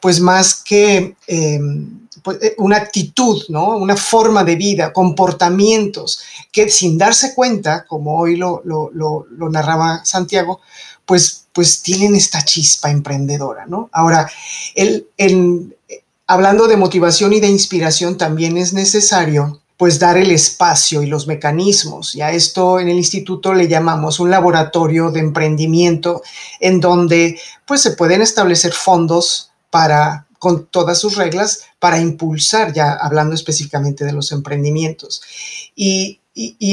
pues 0.02 0.20
más 0.20 0.56
que 0.56 1.16
em, 1.28 2.08
pues, 2.24 2.42
eh, 2.42 2.56
una 2.58 2.78
actitud, 2.78 3.44
¿no? 3.50 3.78
Una 3.78 3.96
forma 3.98 4.44
de 4.44 4.56
vida, 4.56 4.94
comportamientos 4.94 6.22
que 6.52 6.70
sin 6.70 6.98
darse 6.98 7.34
cuenta, 7.36 7.86
como 7.86 8.18
hoy 8.18 8.36
lo, 8.36 8.62
lo, 8.66 8.90
lo, 8.94 9.50
narraba 9.50 10.04
Santiago, 10.06 10.62
pues, 11.06 11.46
pues 11.54 11.82
tienen 11.82 12.16
esta 12.16 12.44
chispa 12.44 12.90
emprendedora, 12.90 13.66
¿no? 13.66 13.90
Ahora, 13.92 14.30
el, 14.76 15.08
el, 15.18 15.78
hablando 16.28 16.68
de 16.68 16.78
motivación 16.78 17.34
y 17.34 17.40
de 17.40 17.48
inspiración, 17.48 18.18
también 18.18 18.58
es 18.58 18.74
necesario 18.74 19.60
pues 19.76 20.00
dar 20.00 20.18
el 20.18 20.32
espacio 20.32 21.02
y 21.02 21.08
los 21.08 21.28
mecanismos. 21.28 22.16
Y 22.16 22.22
a 22.22 22.32
esto 22.32 22.80
en 22.80 22.88
el 22.88 22.98
instituto 22.98 23.54
le 23.54 23.68
llamamos 23.68 24.20
un 24.20 24.30
laboratorio 24.30 25.12
de 25.12 25.20
emprendimiento 25.20 26.22
en 26.60 26.80
donde 26.80 27.40
pues 27.66 27.82
se 27.82 27.92
pueden 27.92 28.22
establecer 28.22 28.72
fondos 28.72 29.52
para 29.70 30.28
con 30.44 30.66
todas 30.68 31.00
sus 31.00 31.16
reglas 31.16 31.62
para 31.80 32.02
impulsar, 32.02 32.74
ya 32.74 32.92
hablando 32.92 33.34
específicamente 33.34 34.04
de 34.04 34.12
los 34.12 34.34
emprendimientos. 34.34 35.22
Y, 35.74 36.20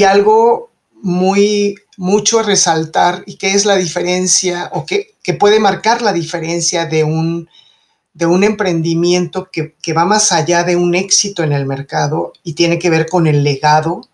algo 0.03 0.71
muy 1.01 1.75
mucho 2.01 2.39
a 2.39 2.43
resaltar 2.43 3.23
y 3.27 3.35
que 3.35 3.53
es 3.53 3.63
la 3.63 3.75
diferencia 3.75 4.71
o 4.73 4.87
que, 4.87 5.13
puede 5.39 5.59
marcar 5.59 6.01
la 6.01 6.13
diferencia 6.13 6.87
de 6.87 7.03
un, 7.03 7.47
de 8.15 8.25
un 8.25 8.43
emprendimiento 8.43 9.49
que, 9.51 9.75
que, 9.79 9.93
va 9.93 10.03
más 10.03 10.31
allá 10.31 10.63
de 10.63 10.75
un 10.75 10.95
éxito 10.95 11.43
en 11.43 11.53
el 11.53 11.67
mercado 11.67 12.33
y 12.43 12.53
tiene 12.53 12.79
que 12.79 12.89
ver 12.89 13.07
con 13.07 13.27
el 13.27 13.43
legado, 13.43 14.09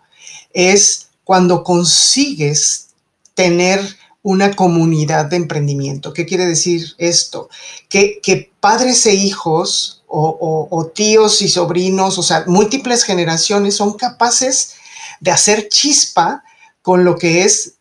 es 0.51 1.07
cuando 1.23 1.63
consigues 1.63 2.89
tener 3.35 3.79
una 4.21 4.53
comunidad 4.53 5.27
de 5.27 5.37
emprendimiento. 5.37 6.11
¿Qué 6.11 6.25
quiere 6.25 6.45
decir 6.45 6.93
esto? 6.97 7.49
Que, 7.87 8.51
padres 8.59 9.05
e 9.05 9.13
hijos 9.13 10.03
o, 10.09 10.91
tíos 10.93 11.41
y 11.41 11.47
sobrinos, 11.47 12.17
o 12.17 12.23
sea, 12.23 12.43
múltiples 12.47 13.03
generaciones 13.03 13.77
son 13.77 13.93
capaces 13.93 14.73
de 15.21 15.31
hacer 15.31 15.69
chispa 15.69 16.43
con 16.81 17.05
lo 17.05 17.17
que 17.17 17.43
es 17.43 17.76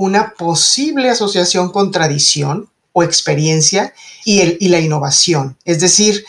una 0.00 0.32
posible 0.32 1.10
asociación 1.10 1.70
con 1.72 1.90
tradición 1.90 2.70
o 2.92 3.02
experiencia 3.02 3.92
y, 4.24 4.40
el, 4.40 4.56
y 4.58 4.68
la 4.68 4.80
innovación. 4.80 5.58
Es 5.66 5.78
decir, 5.78 6.24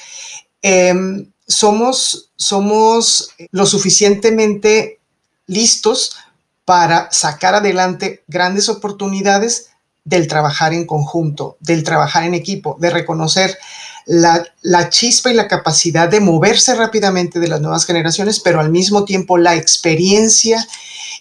em, 0.61 1.31
somos, 1.47 2.31
somos 2.35 3.29
lo 3.51 3.65
suficientemente 3.65 4.99
listos 5.47 6.17
para 6.65 7.09
sacar 7.13 7.55
adelante 7.55 8.25
grandes 8.27 8.67
oportunidades 8.67 9.69
del 10.03 10.27
trabajar 10.27 10.73
en 10.73 10.85
conjunto, 10.85 11.55
del 11.61 11.85
trabajar 11.85 12.25
en 12.25 12.33
equipo, 12.33 12.75
de 12.77 12.89
reconocer 12.89 13.57
la, 14.05 14.89
chispa 14.89 15.31
y 15.31 15.33
la 15.33 15.47
capacidad 15.47 16.09
de 16.09 16.19
moverse 16.19 16.75
rápidamente 16.75 17.39
de 17.39 17.47
las 17.47 17.61
nuevas 17.61 17.85
generaciones, 17.85 18.41
pero 18.41 18.59
al 18.59 18.69
mismo 18.69 19.05
tiempo 19.05 19.37
la 19.37 19.55
experiencia 19.55 20.67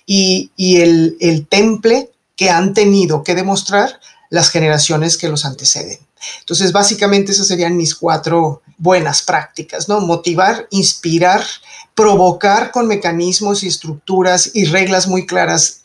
y, 0.04 0.50
el, 0.58 1.16
el 1.20 1.46
temple 1.46 2.10
que 2.40 2.48
han 2.48 2.72
tenido 2.72 3.22
que 3.22 3.34
demostrar 3.34 4.00
las 4.30 4.48
generaciones 4.48 5.18
que 5.18 5.28
los 5.28 5.44
anteceden. 5.44 5.98
Entonces, 6.38 6.72
básicamente 6.72 7.32
esas 7.32 7.48
serían 7.48 7.76
mis 7.76 7.94
cuatro 7.94 8.62
buenas 8.78 9.20
prácticas, 9.20 9.90
¿no? 9.90 10.00
Motivar, 10.00 10.66
inspirar, 10.70 11.44
provocar 11.94 12.70
con 12.70 12.86
mecanismos 12.86 13.62
y 13.62 13.66
estructuras 13.66 14.52
y 14.54 14.64
reglas 14.64 15.06
muy 15.06 15.26
claras 15.26 15.82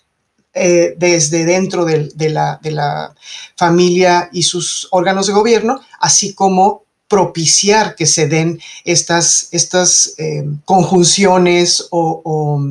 eh, 0.53 0.95
desde 0.97 1.43
dentro 1.43 1.83
de, 1.83 2.09
la, 2.29 3.13
familia 3.57 4.29
y 4.31 4.43
sus 4.43 4.88
órganos 4.91 5.27
de 5.27 5.33
gobierno, 5.33 5.81
así 6.00 6.33
como 6.33 6.85
propiciar 7.09 7.95
que 7.95 8.05
se 8.05 8.29
den 8.29 8.62
estas, 8.85 9.50
estas 9.51 10.13
eh, 10.17 10.45
conjunciones 10.63 11.85
o, 11.91 12.62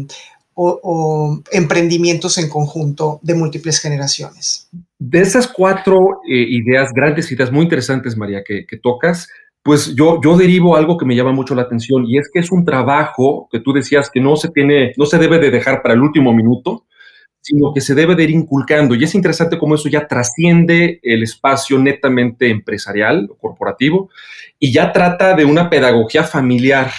emprendimientos 1.51 2.39
en 2.39 2.49
conjunto 2.49 3.21
de 3.23 3.35
múltiples 3.35 3.81
generaciones. 3.81 4.69
De 4.99 5.21
esas 5.21 5.49
cuatro 5.49 6.21
eh, 6.29 6.47
ideas, 6.49 6.93
grandes 6.95 7.31
ideas 7.33 7.51
muy 7.51 7.63
interesantes, 7.63 8.17
María, 8.17 8.43
que, 8.45 8.67
que 8.67 8.77
tocas, 8.77 9.29
pues 9.63 9.95
yo, 9.95 10.21
yo 10.23 10.37
derivo 10.37 10.77
algo 10.77 10.99
que 10.99 11.07
me 11.07 11.17
llama 11.17 11.33
mucho 11.33 11.55
la 11.55 11.63
atención 11.63 12.05
y 12.07 12.19
es 12.19 12.31
que 12.33 12.39
es 12.39 12.53
un 12.53 12.65
trabajo 12.65 13.49
que 13.51 13.61
tú 13.61 13.73
decías 13.73 14.11
que 14.11 14.21
no 14.21 14.37
se 14.37 14.51
tiene, 14.51 14.93
no 14.97 15.07
se 15.07 15.19
debe 15.19 15.39
de 15.39 15.51
dejar 15.51 15.83
para 15.83 15.95
el 15.95 16.03
último 16.03 16.35
minuto, 16.35 16.85
sino 17.41 17.73
que 17.75 17.81
se 17.81 17.95
debe 17.95 18.15
de 18.15 18.25
ir 18.25 18.31
inculcando. 18.31 18.95
Y 18.95 19.05
es 19.05 19.15
interesante 19.15 19.59
cómo 19.59 19.75
eso 19.75 19.89
ya 19.89 20.07
trasciende 20.07 21.01
el 21.03 21.23
espacio 21.23 21.79
netamente 21.79 22.49
empresarial 22.49 23.29
o 23.31 23.37
corporativo 23.37 24.11
y 24.59 24.73
ya 24.73 24.93
trata 24.93 25.35
de 25.35 25.45
una 25.45 25.69
pedagogía 25.69 26.25
familiar, 26.25 26.91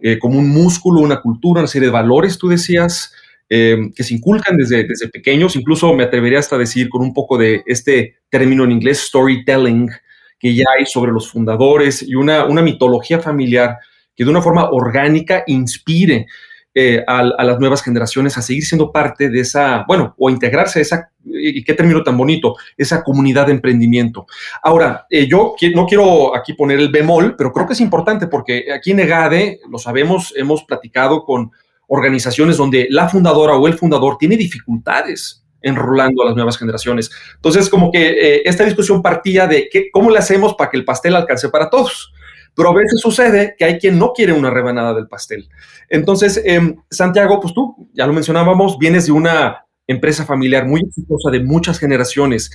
eh, 0.00 0.18
como 0.18 0.38
un 0.38 0.48
músculo, 0.48 1.00
una 1.00 1.20
cultura, 1.20 1.60
una 1.60 1.68
serie 1.68 1.88
de 1.88 1.92
valores, 1.92 2.38
tú 2.38 2.48
decías, 2.48 3.12
eh, 3.48 3.90
que 3.94 4.04
se 4.04 4.14
inculcan 4.14 4.56
desde, 4.56 4.84
desde 4.84 5.08
pequeños. 5.08 5.56
Incluso 5.56 5.92
me 5.94 6.04
atrevería 6.04 6.38
hasta 6.38 6.56
a 6.56 6.58
decir 6.58 6.88
con 6.88 7.02
un 7.02 7.14
poco 7.14 7.38
de 7.38 7.62
este 7.66 8.16
término 8.28 8.64
en 8.64 8.72
inglés, 8.72 9.00
storytelling, 9.06 9.90
que 10.38 10.54
ya 10.54 10.64
hay 10.78 10.86
sobre 10.86 11.12
los 11.12 11.30
fundadores 11.30 12.02
y 12.02 12.14
una, 12.14 12.44
una 12.44 12.62
mitología 12.62 13.20
familiar 13.20 13.78
que 14.14 14.24
de 14.24 14.30
una 14.30 14.42
forma 14.42 14.70
orgánica 14.70 15.44
inspire 15.46 16.26
eh, 16.80 17.02
a, 17.08 17.24
las 17.24 17.58
nuevas 17.58 17.82
generaciones 17.82 18.38
a 18.38 18.42
seguir 18.42 18.64
siendo 18.64 18.92
parte 18.92 19.28
de 19.28 19.40
esa, 19.40 19.84
bueno, 19.88 20.14
o 20.16 20.30
integrarse 20.30 20.78
a 20.78 20.82
esa, 20.82 21.10
y 21.24 21.64
qué 21.64 21.74
término 21.74 22.04
tan 22.04 22.16
bonito, 22.16 22.54
esa 22.76 23.02
comunidad 23.02 23.46
de 23.46 23.52
emprendimiento. 23.54 24.26
Ahora, 24.62 25.04
eh, 25.10 25.26
yo 25.26 25.56
no 25.74 25.86
quiero 25.86 26.36
aquí 26.36 26.52
poner 26.52 26.78
el 26.78 26.90
bemol, 26.90 27.34
pero 27.36 27.52
creo 27.52 27.66
que 27.66 27.72
es 27.72 27.80
importante 27.80 28.28
porque 28.28 28.66
aquí 28.72 28.92
en 28.92 29.00
EGADE, 29.00 29.58
lo 29.68 29.78
sabemos, 29.78 30.32
hemos 30.36 30.62
platicado 30.62 31.24
con 31.24 31.50
organizaciones 31.88 32.56
donde 32.56 32.86
la 32.90 33.08
fundadora 33.08 33.56
o 33.56 33.66
el 33.66 33.74
fundador 33.74 34.16
tiene 34.16 34.36
dificultades 34.36 35.44
enrolando 35.60 36.22
a 36.22 36.26
las 36.26 36.36
nuevas 36.36 36.58
generaciones. 36.58 37.10
Entonces, 37.34 37.68
como 37.68 37.90
que 37.90 38.06
eh, 38.08 38.42
esta 38.44 38.62
discusión 38.62 39.02
partía 39.02 39.48
de 39.48 39.68
qué, 39.68 39.90
cómo 39.90 40.12
le 40.12 40.18
hacemos 40.20 40.54
para 40.54 40.70
que 40.70 40.76
el 40.76 40.84
pastel 40.84 41.16
alcance 41.16 41.48
para 41.48 41.70
todos. 41.70 42.12
Pero 42.54 42.70
a 42.70 42.74
veces 42.74 43.00
sucede 43.00 43.54
que 43.56 43.64
hay 43.64 43.78
quien 43.78 43.98
no 43.98 44.12
quiere 44.12 44.32
una 44.32 44.50
rebanada 44.50 44.94
del 44.94 45.08
pastel. 45.08 45.48
Entonces, 45.88 46.40
em, 46.44 46.76
Santiago, 46.90 47.40
pues 47.40 47.54
tú, 47.54 47.88
ya 47.92 48.06
lo 48.06 48.12
mencionábamos, 48.12 48.78
vienes 48.78 49.06
de 49.06 49.12
una 49.12 49.64
empresa 49.86 50.24
familiar 50.24 50.66
muy 50.66 50.80
exitosa 50.80 51.30
de 51.30 51.40
muchas 51.40 51.78
generaciones. 51.78 52.50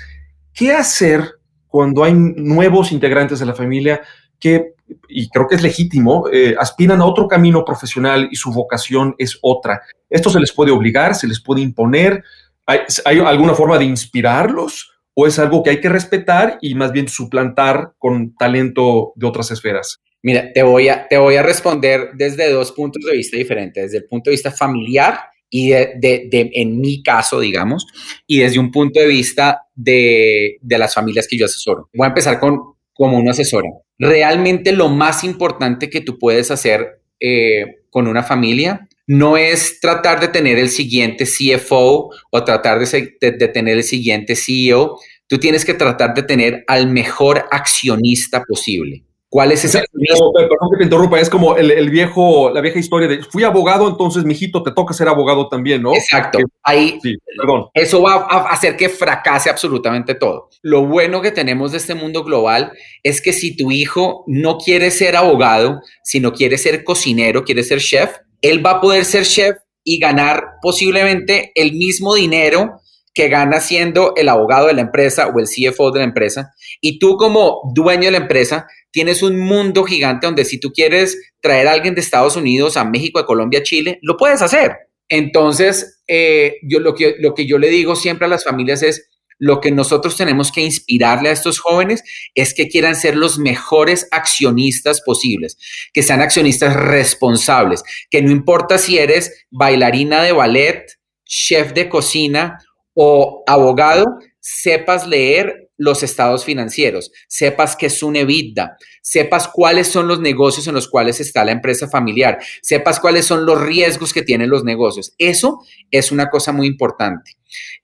¿Qué 0.54 0.72
hacer 0.72 1.40
cuando 1.68 2.04
hay 2.04 2.14
nuevos 2.14 2.92
integrantes 2.92 3.40
de 3.40 3.46
la 3.46 3.56
familia 3.56 4.02
que, 4.40 4.74
y 5.08 5.30
creo 5.30 5.48
que 5.48 5.56
es 5.56 5.64
legítimo, 5.64 6.26
eh, 6.32 6.56
aspiran 6.60 7.02
a 7.02 7.06
otro 7.06 7.28
camino 7.28 7.66
profesional 7.66 8.28
y 8.32 8.36
su 8.36 8.52
vocación 8.52 9.16
es 9.18 9.40
otra? 9.42 9.82
Esto 10.10 10.30
se 10.30 10.40
les 10.40 10.52
puede 10.52 10.72
obligar, 10.72 11.16
se 11.16 11.28
les 11.28 11.42
puede 11.42 11.62
imponer, 11.62 12.24
¿Hay, 12.66 13.20
alguna 13.20 13.54
forma 13.54 13.78
de 13.78 13.86
inspirarlos 13.86 14.93
o 15.14 15.28
es 15.28 15.40
algo 15.40 15.64
que 15.64 15.72
hay 15.72 15.82
que 15.82 15.90
respetar 15.90 16.58
y 16.62 16.76
más 16.76 16.92
bien 16.92 17.08
suplantar 17.08 17.94
con 17.98 18.36
talento 18.36 19.14
de 19.16 19.28
otras 19.28 19.52
esferas? 19.52 20.02
Mira, 20.22 20.54
te 20.54 20.64
voy 20.64 20.88
a, 20.88 21.08
te 21.08 21.18
voy 21.18 21.36
a 21.36 21.44
responder 21.44 22.12
desde 22.16 22.50
dos 22.50 22.72
puntos 22.72 23.04
de 23.04 23.18
vista 23.18 23.38
diferentes, 23.38 23.84
desde 23.84 23.98
el 23.98 24.06
punto 24.06 24.30
de 24.30 24.36
vista 24.36 24.52
familiar 24.52 25.20
y 25.50 25.70
de, 25.70 26.50
en 26.54 26.80
mi 26.80 27.04
caso, 27.04 27.40
digamos, 27.40 27.86
y 28.26 28.40
desde 28.40 28.58
un 28.58 28.72
punto 28.72 29.00
de 29.00 29.06
vista 29.06 29.68
de, 29.76 30.58
las 30.64 30.96
familias 30.96 31.28
que 31.28 31.38
yo 31.38 31.46
asesoro. 31.46 31.90
Voy 31.94 32.06
a 32.06 32.08
empezar 32.08 32.40
con 32.40 32.74
como 32.94 33.18
una 33.18 33.32
asesora. 33.32 33.70
Realmente 34.00 34.72
lo 34.72 34.90
más 34.90 35.24
importante 35.24 35.90
que 35.90 36.02
tú 36.02 36.18
puedes 36.18 36.50
hacer 36.52 37.02
eh, 37.20 37.84
con 37.90 38.08
una 38.08 38.24
familia 38.24 38.88
no 39.08 39.38
es 39.38 39.80
tratar 39.80 40.20
de 40.20 40.30
tener 40.30 40.58
el 40.58 40.70
siguiente 40.70 41.26
CFO 41.26 42.10
o 42.30 42.44
tratar 42.44 42.80
de, 42.80 43.48
tener 43.50 43.78
el 43.78 43.84
siguiente 43.84 44.36
CEO. 44.36 45.00
Tú 45.28 45.38
tienes 45.40 45.66
que 45.66 45.74
tratar 45.74 46.14
de 46.14 46.24
tener 46.24 46.64
al 46.68 46.88
mejor 46.88 47.46
accionista 47.52 48.44
posible. 48.48 49.04
¿Cuál 49.34 49.52
es 49.52 49.66
ese? 49.66 49.80
perdón 49.80 50.70
que 50.72 50.78
te 50.78 50.84
interrumpa, 50.84 51.20
es 51.20 51.28
como 51.28 51.58
el, 51.58 51.90
viejo, 51.90 52.52
la 52.52 52.62
vieja 52.62 52.78
historia 52.78 53.08
de 53.08 53.24
fui 53.24 53.44
abogado, 53.44 53.90
entonces 53.90 54.24
mijito, 54.26 54.62
te 54.62 54.72
toca 54.72 54.94
ser 54.94 55.08
abogado 55.08 55.50
también, 55.50 55.82
¿no? 55.82 55.92
Exacto. 55.96 56.38
Ahí, 56.62 57.00
perdón. 57.36 57.66
Eso 57.74 58.04
va 58.04 58.28
a 58.30 58.52
hacer 58.52 58.78
que 58.78 58.90
fracase 58.90 59.50
absolutamente 59.50 60.14
todo. 60.14 60.50
Lo 60.62 60.86
bueno 60.86 61.20
que 61.20 61.32
tenemos 61.32 61.72
de 61.72 61.80
este 61.80 61.96
mundo 61.96 62.24
global 62.24 62.74
es 63.02 63.22
que 63.22 63.34
si 63.34 63.58
tu 63.58 63.72
hijo 63.72 64.24
no 64.28 64.60
quiere 64.60 64.92
ser 64.92 65.16
abogado, 65.16 65.82
sino 66.04 66.32
quiere 66.32 66.60
ser 66.60 66.84
cocinero, 66.84 67.44
quiere 67.44 67.64
ser 67.64 67.80
chef, 67.80 68.12
él 68.44 68.64
va 68.64 68.72
a 68.72 68.82
poder 68.82 69.06
ser 69.06 69.26
chef 69.26 69.58
y 69.84 69.98
ganar 69.98 70.44
posiblemente 70.62 71.52
el 71.56 71.74
mismo 71.74 72.14
dinero 72.14 72.82
que 73.14 73.30
gana 73.30 73.60
siendo 73.60 74.14
el 74.16 74.28
abogado 74.28 74.68
de 74.68 74.74
la 74.74 74.82
empresa 74.82 75.28
o 75.28 75.40
el 75.40 75.48
CFO 75.48 75.92
de 75.92 76.00
la 76.00 76.06
empresa. 76.06 76.54
Y 76.82 77.00
tú 77.00 77.16
como 77.16 77.62
dueño 77.74 78.06
de 78.06 78.12
la 78.12 78.18
empresa 78.18 78.68
tienes 78.92 79.24
un 79.24 79.40
mundo 79.40 79.84
gigante 79.84 80.28
donde 80.28 80.46
si 80.46 80.60
tú 80.60 80.72
quieres 80.72 81.18
traer 81.40 81.68
a 81.68 81.72
alguien 81.72 81.96
de 81.96 82.02
Estados 82.02 82.36
Unidos 82.36 82.76
a 82.76 82.84
México, 82.84 83.20
a 83.20 83.26
Colombia, 83.26 83.60
a 83.60 83.64
Chile, 83.64 84.00
lo 84.02 84.18
puedes 84.18 84.42
hacer. 84.42 84.74
Entonces, 85.10 86.02
eh, 86.08 86.56
yo, 86.64 86.80
lo, 86.80 86.96
que, 86.96 87.16
lo 87.20 87.34
que 87.34 87.46
yo 87.46 87.58
le 87.58 87.70
digo 87.70 87.96
siempre 87.96 88.26
a 88.26 88.30
las 88.30 88.44
familias 88.44 88.84
es, 88.84 89.10
lo 89.40 89.62
que 89.62 89.72
nosotros 89.72 90.18
tenemos 90.18 90.52
que 90.52 90.62
inspirarle 90.62 91.30
a 91.30 91.34
estos 91.34 91.60
jóvenes 91.60 92.04
es 92.36 92.54
que 92.54 92.68
quieran 92.68 92.96
ser 92.96 93.16
los 93.16 93.40
mejores 93.40 94.08
accionistas 94.12 95.02
posibles, 95.02 95.58
que 95.94 96.04
sean 96.04 96.22
accionistas 96.22 96.76
responsables, 96.76 97.84
que 98.10 98.22
no 98.22 98.32
importa 98.32 98.78
si 98.78 98.98
eres 98.98 99.46
bailarina 99.52 100.24
de 100.24 100.32
ballet, 100.32 100.86
chef 101.26 101.74
de 101.74 101.90
cocina 101.90 102.60
o 102.94 103.44
abogado, 103.48 104.06
sepas 104.40 105.08
leer 105.08 105.70
los 105.84 106.02
estados 106.02 106.46
financieros, 106.46 107.12
sepas 107.28 107.76
qué 107.76 107.88
es 107.88 108.02
un 108.02 108.16
EBITDA, 108.16 108.78
sepas 109.02 109.48
cuáles 109.48 109.88
son 109.88 110.08
los 110.08 110.20
negocios 110.20 110.68
en 110.68 110.76
los 110.76 110.88
cuales 110.88 111.20
está 111.20 111.44
la 111.44 111.52
empresa 111.52 111.90
familiar, 111.90 112.40
sepas 112.62 113.00
cuáles 113.00 113.26
son 113.26 113.46
los 113.46 113.62
riesgos 113.62 114.14
que 114.14 114.22
tienen 114.22 114.50
los 114.50 114.64
negocios. 114.64 115.14
Eso 115.18 115.60
es 115.92 116.12
una 116.12 116.30
cosa 116.30 116.52
muy 116.52 116.68
importante. 116.68 117.34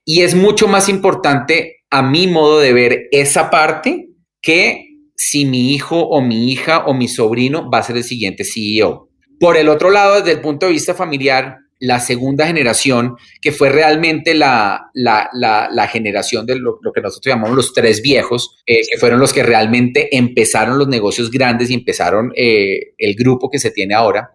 Y 0.04 0.22
es 0.22 0.34
mucho 0.34 0.66
más 0.66 0.88
importante 0.88 1.84
a 1.90 2.02
mi 2.02 2.26
modo 2.26 2.60
de 2.60 2.72
ver 2.72 3.08
esa 3.10 3.50
parte 3.50 4.08
que 4.40 4.86
si 5.14 5.44
mi 5.44 5.74
hijo 5.74 6.00
o 6.00 6.22
mi 6.22 6.50
hija 6.50 6.86
o 6.86 6.94
mi 6.94 7.06
sobrino 7.06 7.70
va 7.70 7.78
a 7.78 7.82
ser 7.82 7.96
el 7.96 8.04
siguiente 8.04 8.44
CEO. 8.44 9.10
Por 9.38 9.56
el 9.56 9.68
otro 9.68 9.90
lado, 9.90 10.16
desde 10.16 10.32
el 10.32 10.40
punto 10.40 10.66
de 10.66 10.72
vista 10.72 10.94
familiar, 10.94 11.58
la 11.80 11.98
segunda 11.98 12.46
generación, 12.46 13.16
que 13.40 13.52
fue 13.52 13.70
realmente 13.70 14.34
la, 14.34 14.90
la, 14.94 15.88
generación 15.90 16.44
de 16.46 16.56
lo, 16.56 16.78
que 16.94 17.00
nosotros 17.00 17.34
llamamos 17.34 17.56
los 17.56 17.72
tres 17.72 18.02
viejos, 18.02 18.62
eh, 18.66 18.82
que 18.88 18.98
fueron 18.98 19.18
los 19.18 19.32
que 19.32 19.42
realmente 19.42 20.14
empezaron 20.16 20.78
los 20.78 20.88
negocios 20.88 21.30
grandes 21.30 21.70
y 21.70 21.74
empezaron 21.74 22.32
eh, 22.36 22.92
el 22.98 23.14
grupo 23.14 23.50
que 23.50 23.58
se 23.58 23.70
tiene 23.70 23.94
ahora. 23.94 24.30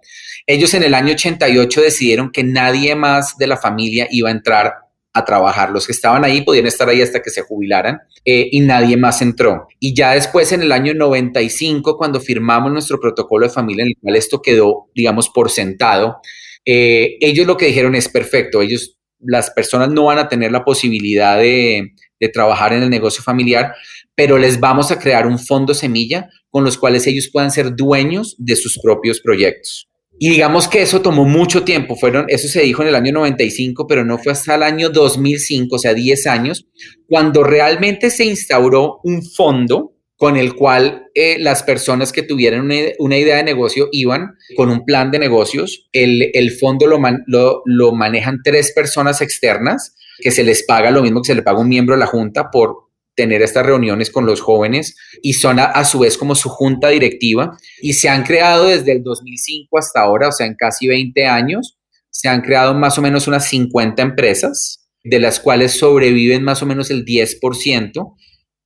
Ellos 0.48 0.74
en 0.74 0.84
el 0.84 0.94
año 0.96 1.14
88 1.14 1.82
decidieron 1.82 2.32
que 2.32 2.44
nadie 2.44 2.96
más 2.96 3.38
de 3.38 3.48
la 3.48 3.58
familia 3.58 4.08
iba 4.10 4.30
a 4.30 4.34
entrar 4.34 4.74
a 5.14 5.24
trabajar. 5.24 5.70
Los 5.70 5.86
que 5.86 5.94
estaban 5.94 6.26
ahí 6.26 6.42
podían 6.42 6.66
estar 6.66 6.90
ahí 6.90 7.02
hasta 7.02 7.22
que 7.22 7.30
se 7.30 7.42
jubilaran 7.42 8.02
eh, 8.26 8.50
y 8.52 8.60
nadie 8.60 8.98
más 8.98 9.22
entró. 9.22 9.68
Y 9.80 9.96
ya 9.96 10.12
después, 10.12 10.52
en 10.52 10.62
el 10.62 10.72
año 10.72 10.94
95, 10.94 11.98
cuando 11.98 12.20
firmamos 12.20 12.72
nuestro 12.72 13.00
protocolo 13.00 13.48
de 13.48 13.54
familia, 13.54 13.84
en 13.84 13.90
el 13.90 13.98
cual 14.02 14.16
esto 14.16 14.42
quedó, 14.42 14.90
digamos, 14.94 15.30
por 15.30 15.50
sentado, 15.50 16.22
eh, 16.66 17.18
ellos 17.20 17.46
lo 17.48 17.58
que 17.58 17.68
dijeron 17.68 17.96
es 17.96 18.10
perfecto, 18.10 18.62
ellos, 18.62 18.98
las 19.20 19.52
personas 19.52 19.90
no 19.90 20.06
van 20.06 20.18
a 20.18 20.28
tener 20.28 20.52
la 20.52 20.64
posibilidad 20.64 21.38
de, 21.38 21.94
de 22.20 22.30
trabajar 22.30 22.74
en 22.74 22.84
el 22.84 22.90
negocio 22.90 23.24
familiar, 23.24 23.74
pero 24.16 24.38
les 24.38 24.60
vamos 24.60 24.92
a 24.92 25.00
crear 25.00 25.28
un 25.28 25.40
fondo 25.40 25.74
semilla 25.74 26.30
con 26.50 26.64
los 26.64 26.78
cuales 26.78 27.06
ellos 27.08 27.30
puedan 27.32 27.52
ser 27.52 27.76
dueños 27.76 28.36
de 28.38 28.56
sus 28.56 28.80
propios 28.82 29.20
proyectos. 29.20 29.90
Y 30.18 30.30
digamos 30.30 30.70
que 30.70 30.82
eso 30.82 31.02
tomó 31.02 31.26
mucho 31.26 31.64
tiempo, 31.64 31.98
fueron, 31.98 32.26
eso 32.30 32.48
se 32.48 32.62
dijo 32.62 32.82
en 32.82 32.88
el 32.88 32.96
año 32.96 33.12
95, 33.12 33.86
pero 33.86 34.06
no 34.06 34.18
fue 34.18 34.32
hasta 34.32 34.56
el 34.56 34.64
año 34.64 34.90
2005, 34.90 35.76
o 35.76 35.80
sea, 35.80 35.94
10 35.94 36.28
años, 36.28 36.68
cuando 37.10 37.44
realmente 37.44 38.10
se 38.10 38.24
instauró 38.24 39.02
un 39.04 39.22
fondo 39.24 39.95
con 40.18 40.38
el 40.38 40.56
cual 40.56 41.08
eh, 41.14 41.38
las 41.40 41.64
personas 41.64 42.12
que 42.12 42.24
tuvieran 42.24 42.62
una, 43.00 43.18
idea 43.18 43.38
de 43.38 43.44
negocio 43.44 43.90
iban 43.92 44.36
con 44.56 44.70
un 44.70 44.86
plan 44.86 45.12
de 45.12 45.20
negocios. 45.20 45.90
El, 45.92 46.32
el 46.34 46.52
fondo 46.52 46.88
lo, 46.88 47.00
lo, 47.28 47.62
lo, 47.66 47.92
manejan 47.92 48.40
tres 48.44 48.72
personas 48.74 49.22
externas 49.22 49.96
que 50.20 50.32
se 50.32 50.44
les 50.44 50.64
paga 50.64 50.92
lo 50.92 51.02
mismo 51.02 51.22
que 51.22 51.28
se 51.28 51.36
le 51.36 51.44
paga 51.44 51.60
un 51.60 51.68
miembro 51.68 51.96
de 51.96 52.00
la 52.00 52.06
junta 52.06 52.50
por 52.50 52.86
tener 53.14 53.42
estas 53.42 53.66
reuniones 53.66 54.10
con 54.10 54.26
los 54.26 54.42
jóvenes 54.42 54.96
y 55.22 55.34
son 55.34 55.60
a, 55.60 55.66
a, 55.66 55.86
su 55.86 56.00
vez 56.00 56.18
como 56.18 56.36
su 56.36 56.48
junta 56.50 56.90
directiva. 56.90 57.58
Y 57.82 57.94
se 57.94 58.08
han 58.08 58.24
creado 58.24 58.68
desde 58.68 58.94
el 58.94 59.04
2005 59.04 59.78
hasta 59.78 60.02
ahora, 60.02 60.30
o 60.30 60.32
sea, 60.32 60.48
en 60.48 60.56
casi 60.56 60.88
20 60.88 61.26
años, 61.26 61.78
se 62.10 62.30
han 62.30 62.42
creado 62.42 62.74
más 62.74 62.98
o 62.98 63.02
menos 63.02 63.28
unas 63.28 63.50
50 63.50 64.02
empresas, 64.02 64.88
de 65.04 65.20
las 65.20 65.40
cuales 65.42 65.74
sobreviven 65.78 66.44
más 66.44 66.64
o 66.64 66.66
menos 66.66 66.90
el 66.90 67.04
10% 67.04 68.16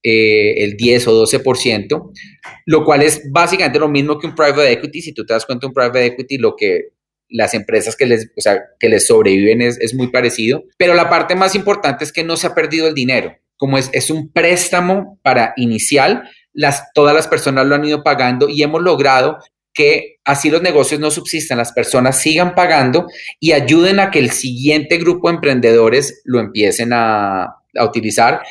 eh, 0.01 0.63
el 0.63 0.77
10 0.77 1.08
o 1.08 1.25
12%, 1.25 2.12
lo 2.65 2.86
cual 2.86 3.01
es 3.01 3.22
básicamente 3.32 3.79
lo 3.79 3.89
mismo 3.89 4.18
que 4.18 4.27
un 4.27 4.36
private 4.36 4.72
equity. 4.72 5.01
Si 5.01 5.13
tú 5.13 5.25
te 5.25 5.34
das 5.34 5.46
cuenta, 5.46 5.68
un 5.68 5.74
private 5.74 6.06
equity, 6.06 6.38
lo 6.38 6.56
que 6.56 6.94
las 7.29 7.53
empresas 7.53 7.96
que 7.96 8.06
les, 8.06 8.32
o 8.36 8.41
sea, 8.41 8.62
que 8.79 8.89
les 8.89 9.08
sobreviven 9.08 9.62
es, 9.62 9.77
es, 9.79 9.94
muy 9.94 10.08
parecido. 10.08 10.63
Pero 10.77 10.94
la 10.94 11.10
parte 11.10 11.36
más 11.36 11.53
importante 11.53 12.03
es 12.03 12.12
que 12.12 12.24
no 12.24 12.38
se 12.38 12.48
ha 12.48 12.56
perdido 12.56 12.88
el 12.88 12.96
dinero. 12.96 13.36
Como 13.58 13.77
es, 13.77 13.89
es 13.94 14.10
un 14.10 14.32
préstamo 14.32 15.20
para 15.22 15.53
inicial, 15.58 16.24
las, 16.53 16.91
todas 16.94 17.13
las 17.13 17.27
personas 17.27 17.68
lo 17.68 17.75
han 17.75 17.86
ido 17.86 18.03
pagando 18.03 18.50
y 18.50 18.63
hemos 18.63 18.82
logrado 18.82 19.38
que 19.74 20.18
así 20.25 20.50
los 20.50 20.62
negocios 20.62 21.00
no 21.00 21.12
subsistan, 21.12 21.58
las 21.58 21.72
personas 21.72 22.22
sigan 22.22 22.56
pagando 22.56 23.08
y 23.39 23.51
ayuden 23.51 24.00
a 24.00 24.12
que 24.12 24.20
el 24.20 24.32
siguiente 24.32 24.98
grupo 24.98 25.27
de 25.27 25.36
emprendedores 25.36 26.22
lo 26.25 26.39
empiecen 26.39 26.91
a, 26.94 27.44
a 27.44 27.86
utilizar 27.86 28.41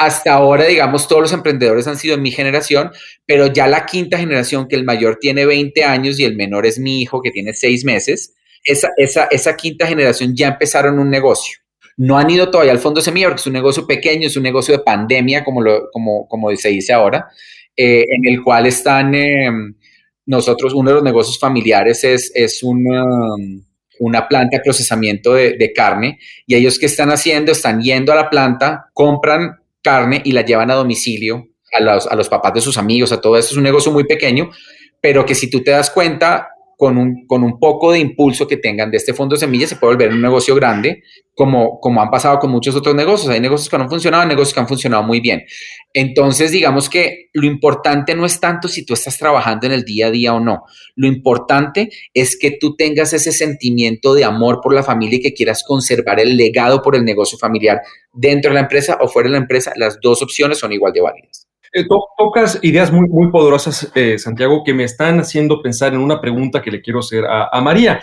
hasta 0.00 0.32
ahora, 0.32 0.64
digamos, 0.64 1.06
todos 1.06 1.20
los 1.20 1.32
emprendedores 1.34 1.86
han 1.86 1.98
sido 1.98 2.14
en 2.14 2.22
mi 2.22 2.30
generación, 2.30 2.90
pero 3.26 3.48
ya 3.48 3.66
la 3.66 3.84
quinta 3.84 4.16
generación, 4.16 4.66
que 4.66 4.74
el 4.74 4.82
mayor 4.82 5.18
tiene 5.20 5.44
20 5.44 5.84
años 5.84 6.18
y 6.18 6.24
el 6.24 6.36
menor 6.36 6.64
es 6.64 6.78
mi 6.78 7.02
hijo, 7.02 7.20
que 7.20 7.30
tiene 7.30 7.52
6 7.52 7.84
meses, 7.84 8.32
esa, 8.64 8.88
esa, 8.96 9.24
esa 9.30 9.54
quinta 9.56 9.86
generación 9.86 10.34
ya 10.34 10.48
empezaron 10.48 10.98
un 10.98 11.10
negocio. 11.10 11.58
No 11.98 12.16
han 12.16 12.30
ido 12.30 12.50
todavía 12.50 12.72
al 12.72 12.78
fondo 12.78 13.02
semilla 13.02 13.26
porque 13.26 13.40
es 13.40 13.46
un 13.46 13.52
negocio 13.52 13.86
pequeño, 13.86 14.26
es 14.26 14.36
un 14.38 14.42
negocio 14.42 14.74
de 14.74 14.82
pandemia, 14.82 15.44
como, 15.44 15.60
lo, 15.60 15.90
como, 15.90 16.26
como 16.28 16.56
se 16.56 16.70
dice 16.70 16.94
ahora, 16.94 17.28
eh, 17.76 18.06
en 18.08 18.26
el 18.26 18.42
cual 18.42 18.64
están 18.64 19.14
em, 19.14 19.74
nosotros, 20.24 20.72
uno 20.72 20.92
de 20.92 20.94
los 20.94 21.04
negocios 21.04 21.38
familiares 21.38 22.04
es, 22.04 22.32
es 22.34 22.62
una, 22.62 23.04
una 23.98 24.26
planta 24.26 24.56
de 24.56 24.62
procesamiento 24.62 25.34
de, 25.34 25.58
de, 25.58 25.72
carne 25.74 26.18
y 26.46 26.54
ellos 26.54 26.78
que 26.78 26.86
están 26.86 27.10
haciendo, 27.10 27.52
están 27.52 27.82
yendo 27.82 28.12
a 28.12 28.16
la 28.16 28.30
planta, 28.30 28.86
compran 28.94 29.59
carne 29.82 30.20
y 30.24 30.32
la 30.32 30.42
llevan 30.42 30.70
a 30.70 30.74
domicilio 30.74 31.48
a 31.72 31.80
los, 31.80 32.06
a 32.06 32.14
los 32.14 32.28
papás 32.28 32.54
de 32.54 32.60
sus 32.60 32.78
amigos, 32.78 33.12
a 33.12 33.20
todo 33.20 33.36
eso. 33.36 33.50
Es 33.50 33.56
un 33.56 33.62
negocio 33.62 33.92
muy 33.92 34.04
pequeño, 34.04 34.50
pero 35.00 35.24
que 35.24 35.34
si 35.34 35.48
tú 35.48 35.62
te 35.62 35.70
das 35.70 35.90
cuenta, 35.90 36.48
con 36.80 36.96
un, 36.96 37.26
con 37.26 37.44
un 37.44 37.60
poco 37.60 37.92
de 37.92 37.98
impulso 37.98 38.48
que 38.48 38.56
tengan 38.56 38.90
de 38.90 38.96
este 38.96 39.12
fondo 39.12 39.34
de 39.34 39.40
semillas, 39.40 39.68
se 39.68 39.76
puede 39.76 39.92
volver 39.92 40.12
un 40.12 40.22
negocio 40.22 40.54
grande, 40.54 41.02
como, 41.34 41.78
como 41.78 42.00
han 42.00 42.08
pasado 42.08 42.38
con 42.38 42.50
muchos 42.50 42.74
otros 42.74 42.94
negocios. 42.94 43.30
Hay 43.30 43.38
negocios 43.38 43.68
que 43.68 43.76
no 43.76 43.84
han 43.84 43.90
funcionado, 43.90 44.24
negocios 44.24 44.54
que 44.54 44.60
han 44.60 44.66
funcionado 44.66 45.02
muy 45.02 45.20
bien. 45.20 45.42
Entonces, 45.92 46.52
digamos 46.52 46.88
que 46.88 47.28
lo 47.34 47.46
importante 47.46 48.14
no 48.14 48.24
es 48.24 48.40
tanto 48.40 48.66
si 48.66 48.86
tú 48.86 48.94
estás 48.94 49.18
trabajando 49.18 49.66
en 49.66 49.74
el 49.74 49.84
día 49.84 50.06
a 50.06 50.10
día 50.10 50.32
o 50.32 50.40
no. 50.40 50.64
Lo 50.96 51.06
importante 51.06 51.90
es 52.14 52.38
que 52.38 52.52
tú 52.58 52.76
tengas 52.76 53.12
ese 53.12 53.32
sentimiento 53.32 54.14
de 54.14 54.24
amor 54.24 54.60
por 54.62 54.72
la 54.72 54.82
familia 54.82 55.18
y 55.18 55.22
que 55.22 55.34
quieras 55.34 55.62
conservar 55.68 56.18
el 56.18 56.34
legado 56.34 56.80
por 56.80 56.96
el 56.96 57.04
negocio 57.04 57.36
familiar 57.36 57.82
dentro 58.14 58.52
de 58.52 58.54
la 58.54 58.60
empresa 58.60 58.96
o 59.02 59.08
fuera 59.08 59.28
de 59.28 59.32
la 59.32 59.38
empresa. 59.42 59.74
Las 59.76 59.98
dos 60.00 60.22
opciones 60.22 60.56
son 60.56 60.72
igual 60.72 60.94
de 60.94 61.02
válidas. 61.02 61.39
Eh, 61.72 61.86
tocas 62.18 62.58
ideas 62.62 62.90
muy, 62.92 63.08
muy 63.08 63.30
poderosas, 63.30 63.90
eh, 63.94 64.18
Santiago, 64.18 64.64
que 64.64 64.74
me 64.74 64.84
están 64.84 65.20
haciendo 65.20 65.62
pensar 65.62 65.94
en 65.94 66.00
una 66.00 66.20
pregunta 66.20 66.62
que 66.62 66.70
le 66.70 66.82
quiero 66.82 66.98
hacer 66.98 67.24
a, 67.26 67.60
María. 67.60 68.02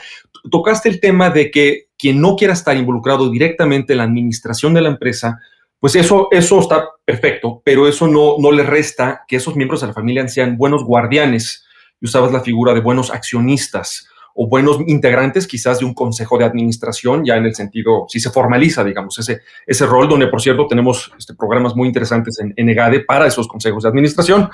Tocaste 0.49 0.87
el 0.87 1.01
tema 1.01 1.29
de 1.29 1.51
que 1.51 1.87
quien 1.97 2.21
no 2.21 2.35
quiera 2.35 2.53
estar 2.53 2.77
involucrado 2.77 3.29
directamente 3.29 3.93
en 3.93 3.97
la 3.97 4.05
administración 4.05 4.73
de 4.73 4.81
la 4.81 4.89
empresa, 4.89 5.39
pues 5.79 5.95
eso, 5.95 6.29
eso 6.31 6.59
está 6.59 6.87
perfecto, 7.03 7.61
pero 7.65 7.87
eso 7.87 8.07
no, 8.07 8.35
no 8.39 8.51
le 8.51 8.63
resta 8.63 9.23
que 9.27 9.35
esos 9.35 9.55
miembros 9.55 9.81
de 9.81 9.87
la 9.87 9.93
familia 9.93 10.27
sean 10.27 10.57
buenos 10.57 10.83
guardianes. 10.83 11.65
Y 11.99 12.05
usabas 12.05 12.31
la 12.31 12.41
figura 12.41 12.73
de 12.73 12.79
buenos 12.79 13.11
accionistas 13.11 14.07
o 14.39 14.47
buenos 14.47 14.79
integrantes 14.85 15.47
quizás 15.47 15.79
de 15.79 15.85
un 15.85 15.95
consejo 15.95 16.37
de 16.37 16.45
administración, 16.45 17.25
ya 17.25 17.37
en 17.37 17.45
el 17.45 17.55
sentido, 17.55 18.05
si 18.07 18.19
se 18.19 18.29
formaliza, 18.29 18.83
digamos, 18.83 19.17
ese, 19.17 19.41
ese 19.65 19.85
rol, 19.87 20.07
donde 20.07 20.27
por 20.27 20.39
cierto 20.39 20.67
tenemos 20.67 21.11
este, 21.17 21.33
programas 21.33 21.75
muy 21.75 21.87
interesantes 21.87 22.39
en, 22.39 22.53
en 22.55 22.69
EGADE 22.69 22.99
para 22.99 23.25
esos 23.25 23.47
consejos 23.47 23.81
de 23.81 23.89
administración. 23.89 24.49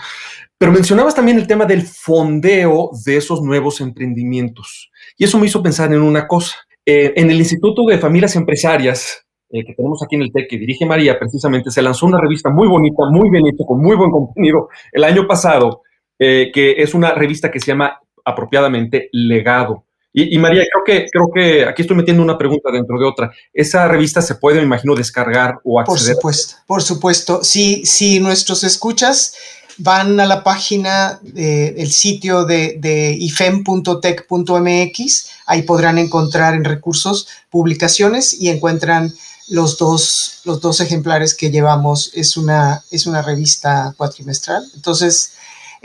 Pero 0.57 0.71
mencionabas 0.71 1.13
también 1.13 1.37
el 1.37 1.47
tema 1.47 1.65
del 1.65 1.81
fondeo 1.81 2.91
de 3.05 3.17
esos 3.17 3.41
nuevos 3.41 3.81
emprendimientos. 3.81 4.89
Y 5.17 5.25
eso 5.25 5.37
me 5.37 5.47
hizo 5.47 5.61
pensar 5.61 5.91
en 5.91 6.01
una 6.01 6.27
cosa. 6.27 6.55
Eh, 6.85 7.13
en 7.17 7.29
el 7.29 7.37
Instituto 7.37 7.83
de 7.85 7.97
Familias 7.97 8.37
Empresarias, 8.37 9.25
eh, 9.49 9.65
que 9.65 9.73
tenemos 9.73 10.01
aquí 10.01 10.15
en 10.15 10.21
el 10.21 10.31
TEC, 10.31 10.49
que 10.49 10.57
dirige 10.57 10.85
María, 10.85 11.19
precisamente 11.19 11.71
se 11.71 11.81
lanzó 11.81 12.05
una 12.05 12.21
revista 12.21 12.49
muy 12.49 12.69
bonita, 12.69 13.03
muy 13.11 13.29
bien 13.29 13.45
hecha, 13.45 13.65
con 13.67 13.81
muy 13.81 13.95
buen 13.95 14.11
contenido 14.11 14.69
el 14.91 15.03
año 15.03 15.27
pasado, 15.27 15.81
eh, 16.19 16.51
que 16.53 16.75
es 16.77 16.93
una 16.93 17.13
revista 17.13 17.51
que 17.51 17.59
se 17.59 17.67
llama 17.67 17.99
apropiadamente 18.23 19.09
legado. 19.11 19.83
Y, 20.15 20.37
María, 20.37 20.63
creo 20.71 20.83
que, 20.85 21.07
creo 21.09 21.31
que 21.33 21.65
aquí 21.65 21.81
estoy 21.81 21.97
metiendo 21.97 22.21
una 22.21 22.37
pregunta 22.37 22.69
dentro 22.71 22.99
de 22.99 23.05
otra. 23.05 23.31
¿Esa 23.51 23.87
revista 23.87 24.21
se 24.21 24.35
puede, 24.35 24.59
me 24.59 24.65
imagino, 24.65 24.93
descargar 24.93 25.59
o 25.63 25.79
acceder? 25.79 26.17
Por 26.21 26.35
supuesto, 26.35 26.55
por 26.67 26.83
supuesto. 26.83 27.43
Si, 27.43 27.83
si 27.87 28.19
nuestros 28.19 28.63
escuchas 28.63 29.33
van 29.79 30.19
a 30.19 30.27
la 30.27 30.43
página 30.43 31.19
del 31.23 31.91
sitio 31.91 32.45
de, 32.45 32.77
de 32.79 33.17
ifem.tech.mx, 33.19 35.29
ahí 35.47 35.63
podrán 35.63 35.97
encontrar 35.97 36.53
en 36.53 36.63
recursos 36.63 37.27
publicaciones 37.49 38.39
y 38.39 38.49
encuentran 38.49 39.11
los 39.47 39.79
dos, 39.79 40.41
los 40.45 40.61
dos 40.61 40.79
ejemplares 40.79 41.33
que 41.33 41.49
llevamos. 41.49 42.11
Es 42.13 42.37
una, 42.37 42.83
es 42.91 43.07
una 43.07 43.23
revista 43.23 43.95
cuatrimestral. 43.97 44.63
Entonces, 44.75 45.33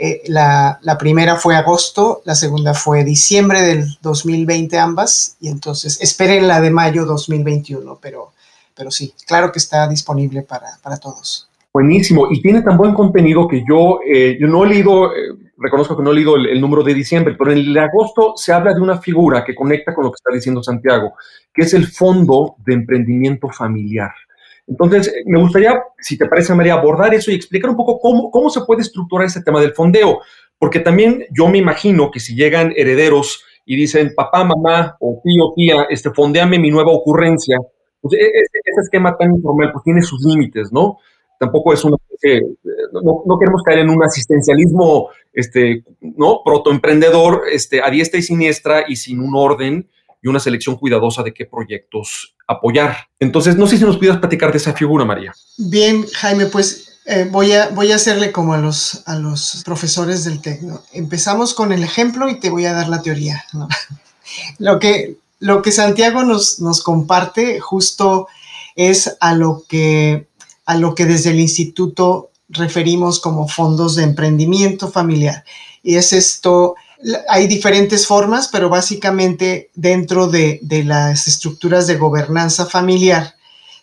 eh, 0.01 0.21
la, 0.27 0.79
primera 0.97 1.35
fue 1.35 1.57
agosto, 1.57 2.21
la 2.23 2.33
segunda 2.33 2.73
fue 2.73 3.03
diciembre 3.03 3.61
del 3.61 3.83
2020 4.01 4.79
ambas, 4.79 5.35
y 5.41 5.49
entonces 5.49 5.99
esperen 6.01 6.47
la 6.47 6.61
de 6.61 6.71
mayo 6.71 7.03
2021, 7.03 7.99
pero, 8.01 8.31
pero 8.73 8.91
sí, 8.91 9.13
claro 9.27 9.51
que 9.51 9.59
está 9.59 9.89
disponible 9.89 10.41
para, 10.41 10.97
todos. 10.99 11.49
Buenísimo, 11.73 12.31
y 12.31 12.41
tiene 12.41 12.61
tan 12.61 12.77
buen 12.77 12.93
contenido 12.93 13.45
que 13.45 13.61
yo, 13.67 13.99
eh, 14.07 14.37
yo 14.39 14.47
no 14.47 14.63
he 14.63 14.69
leído, 14.69 15.13
eh, 15.13 15.35
reconozco 15.57 15.97
que 15.97 16.03
no 16.03 16.11
he 16.11 16.15
leído 16.15 16.37
el, 16.37 16.61
número 16.61 16.81
de 16.81 16.93
diciembre, 16.93 17.35
pero 17.37 17.51
en 17.51 17.57
el 17.57 17.73
de 17.73 17.81
agosto 17.81 18.35
se 18.37 18.53
habla 18.53 18.73
de 18.73 18.79
una 18.79 18.99
figura 18.99 19.43
que 19.43 19.53
conecta 19.53 19.93
con 19.93 20.05
lo 20.05 20.11
que 20.11 20.15
está 20.15 20.33
diciendo 20.33 20.63
Santiago, 20.63 21.15
que 21.53 21.63
es 21.63 21.73
el 21.73 21.87
Fondo 21.87 22.55
de 22.65 22.73
Emprendimiento 22.73 23.49
Familiar. 23.49 24.13
Entonces, 24.69 25.13
me 25.25 25.39
gustaría, 25.39 25.81
si 25.99 26.17
te 26.17 26.27
parece, 26.27 26.53
María, 26.53 26.75
abordar 26.75 27.13
eso 27.13 27.31
y 27.31 27.35
explicar 27.35 27.71
un 27.71 27.77
poco 27.77 27.99
cómo, 27.99 28.29
cómo 28.29 28.49
se 28.49 28.61
puede 28.61 28.81
estructurar 28.81 29.25
ese 29.25 29.41
tema 29.41 29.59
del 29.59 29.73
fondeo, 29.73 30.19
porque 30.59 30.79
también 30.79 31.25
yo 31.31 31.47
me 31.47 31.57
imagino 31.57 32.11
que 32.11 32.19
si 32.19 32.35
llegan 32.35 32.73
herederos 32.75 33.43
y 33.65 33.75
dicen, 33.75 34.13
papá, 34.15 34.43
mamá 34.43 34.95
o 34.99 35.21
tío, 35.23 35.53
tía, 35.55 35.87
este, 35.89 36.11
fondeame 36.11 36.59
mi 36.59 36.69
nueva 36.69 36.91
ocurrencia, 36.91 37.57
pues 38.01 38.13
e, 38.13 38.25
e, 38.25 38.41
ese, 38.41 38.81
esquema 38.81 39.17
tan 39.17 39.31
informal 39.35 39.71
pues 39.71 39.83
tiene 39.83 40.01
sus 40.01 40.23
límites, 40.23 40.71
¿no? 40.71 40.97
Tampoco 41.39 41.73
es 41.73 41.83
una, 41.83 41.97
no, 42.91 43.23
no, 43.25 43.39
queremos 43.39 43.63
caer 43.63 43.79
en 43.79 43.89
un 43.89 44.03
asistencialismo, 44.03 45.09
este, 45.33 45.83
¿no? 46.01 46.41
Protoemprendedor, 46.43 47.43
este, 47.51 47.81
a 47.81 47.89
diestra 47.89 48.19
y 48.19 48.23
siniestra 48.23 48.85
y 48.87 48.97
sin 48.97 49.21
un 49.21 49.33
orden 49.35 49.87
y 50.21 50.27
una 50.27 50.39
selección 50.39 50.75
cuidadosa 50.77 51.23
de 51.23 51.33
qué 51.33 51.45
proyectos 51.45 52.35
apoyar. 52.47 53.07
Entonces, 53.19 53.55
no 53.55 53.67
sé 53.67 53.77
si 53.77 53.83
nos 53.83 53.97
pudieras 53.97 54.19
platicar 54.19 54.51
de 54.51 54.57
esa 54.57 54.73
figura, 54.73 55.05
María. 55.05 55.33
Bien, 55.57 56.05
Jaime, 56.13 56.47
pues 56.47 56.99
eh, 57.05 57.27
voy, 57.29 57.53
a, 57.53 57.69
voy 57.69 57.91
a 57.91 57.95
hacerle 57.95 58.31
como 58.31 58.53
a 58.53 58.57
los, 58.57 59.03
a 59.05 59.15
los 59.15 59.61
profesores 59.65 60.25
del 60.25 60.41
TEC. 60.41 60.61
Empezamos 60.93 61.53
con 61.53 61.71
el 61.71 61.83
ejemplo 61.83 62.29
y 62.29 62.39
te 62.39 62.49
voy 62.49 62.65
a 62.65 62.73
dar 62.73 62.89
la 62.89 63.01
teoría. 63.01 63.43
lo, 64.59 64.79
que, 64.79 65.17
lo 65.39 65.61
que 65.61 65.71
Santiago 65.71 66.23
nos, 66.23 66.59
nos 66.59 66.83
comparte 66.83 67.59
justo 67.59 68.27
es 68.75 69.17
a 69.19 69.33
lo, 69.33 69.63
que, 69.67 70.27
a 70.65 70.75
lo 70.75 70.95
que 70.95 71.05
desde 71.05 71.31
el 71.31 71.39
instituto 71.39 72.31
referimos 72.49 73.19
como 73.19 73.47
fondos 73.47 73.95
de 73.95 74.03
emprendimiento 74.03 74.91
familiar. 74.91 75.43
Y 75.81 75.95
es 75.95 76.13
esto 76.13 76.75
hay 77.27 77.47
diferentes 77.47 78.05
formas, 78.05 78.49
pero 78.49 78.69
básicamente 78.69 79.69
dentro 79.73 80.27
de, 80.27 80.59
las 80.85 81.27
estructuras 81.27 81.87
de 81.87 81.95
gobernanza 81.95 82.65
familiar 82.65 83.35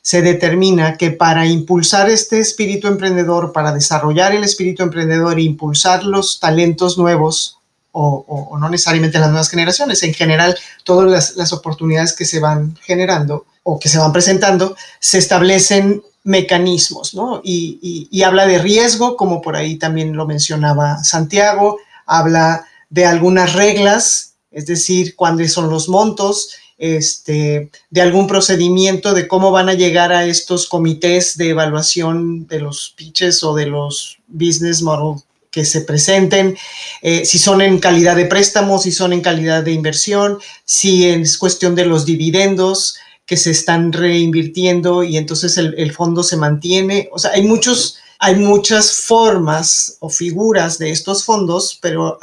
se 0.02 0.22
determina 0.22 0.96
que 0.96 1.11
para 1.11 1.46
impulsar 1.46 2.11
este 2.11 2.38
espíritu 2.38 2.87
emprendedor, 2.87 3.52
para 3.52 3.72
desarrollar 3.72 4.35
el 4.35 4.44
espíritu 4.44 4.83
emprendedor 4.83 5.38
e 5.38 5.42
impulsar 5.42 6.05
los 6.05 6.38
talentos 6.38 6.96
nuevos, 6.96 7.59
o, 7.98 8.57
no 8.61 8.68
necesariamente 8.68 9.18
las 9.18 9.31
nuevas 9.31 9.48
generaciones, 9.48 10.02
en 10.02 10.12
general 10.12 10.57
todas 10.85 11.35
las, 11.35 11.52
oportunidades 11.55 12.12
que 12.12 12.26
se 12.26 12.40
van 12.40 12.76
generando 12.83 13.46
o 13.62 13.81
que 13.81 13.88
se 13.88 13.98
van 13.98 14.12
presentando, 14.12 14.76
se 15.00 15.18
establecen 15.18 16.02
mecanismos, 16.22 17.14
¿no? 17.14 17.40
Y, 17.42 18.09
y 18.11 18.22
habla 18.22 18.46
de 18.46 18.59
riesgo, 18.59 19.16
como 19.16 19.40
por 19.40 19.57
ahí 19.57 19.76
también 19.76 20.14
lo 20.14 20.26
mencionaba 20.26 21.02
Santiago, 21.02 21.79
habla 22.05 22.66
de 22.88 23.05
algunas 23.05 23.55
reglas, 23.55 24.35
es 24.51 24.66
decir, 24.66 25.16
cuáles 25.16 25.53
son 25.53 25.70
los 25.70 25.88
montos, 25.88 26.51
este, 26.79 27.70
de 27.90 28.01
algún 28.01 28.27
procedimiento 28.27 29.14
de 29.14 29.27
cómo 29.27 29.51
van 29.51 29.68
a 29.68 29.75
llegar 29.75 30.12
a 30.12 30.27
estos 30.27 30.66
comités 30.66 31.37
de 31.37 31.51
evaluación 31.51 32.46
de 32.46 32.61
los 32.61 32.92
pitches 32.96 33.42
o 33.42 33.55
de 33.55 33.66
los 33.66 34.18
business 34.27 34.83
model 34.83 35.22
que 35.51 35.64
se 35.64 35.81
presenten, 35.81 36.55
eh, 37.01 37.25
si 37.25 37.38
son 37.38 37.62
en 37.62 37.79
calidad 37.79 38.14
de 38.14 38.27
préstamo, 38.27 38.79
si 38.79 38.92
son 38.92 39.14
en 39.14 39.22
calidad 39.22 39.62
de 39.62 39.72
inversión, 39.72 40.38
si 40.66 41.07
es 41.07 41.38
cuestión 41.38 41.75
de 41.75 41.87
los 41.87 42.05
dividendos 42.05 42.96
que 43.25 43.38
se 43.38 43.53
están 43.53 43.90
reinvirtiendo 43.92 45.03
y 45.03 45.16
entonces 45.16 45.57
el, 45.57 45.75
el 45.79 45.92
fondo 45.94 46.22
se 46.22 46.37
mantiene. 46.37 47.09
O 47.11 47.18
sea, 47.18 47.31
hay 47.31 47.42
muchos, 47.42 47.96
hay 48.18 48.35
muchas 48.35 48.92
formas 48.92 49.96
o 50.01 50.11
figuras 50.11 50.77
de 50.77 50.90
estos 50.90 51.25
fondos, 51.25 51.79
pero 51.81 52.18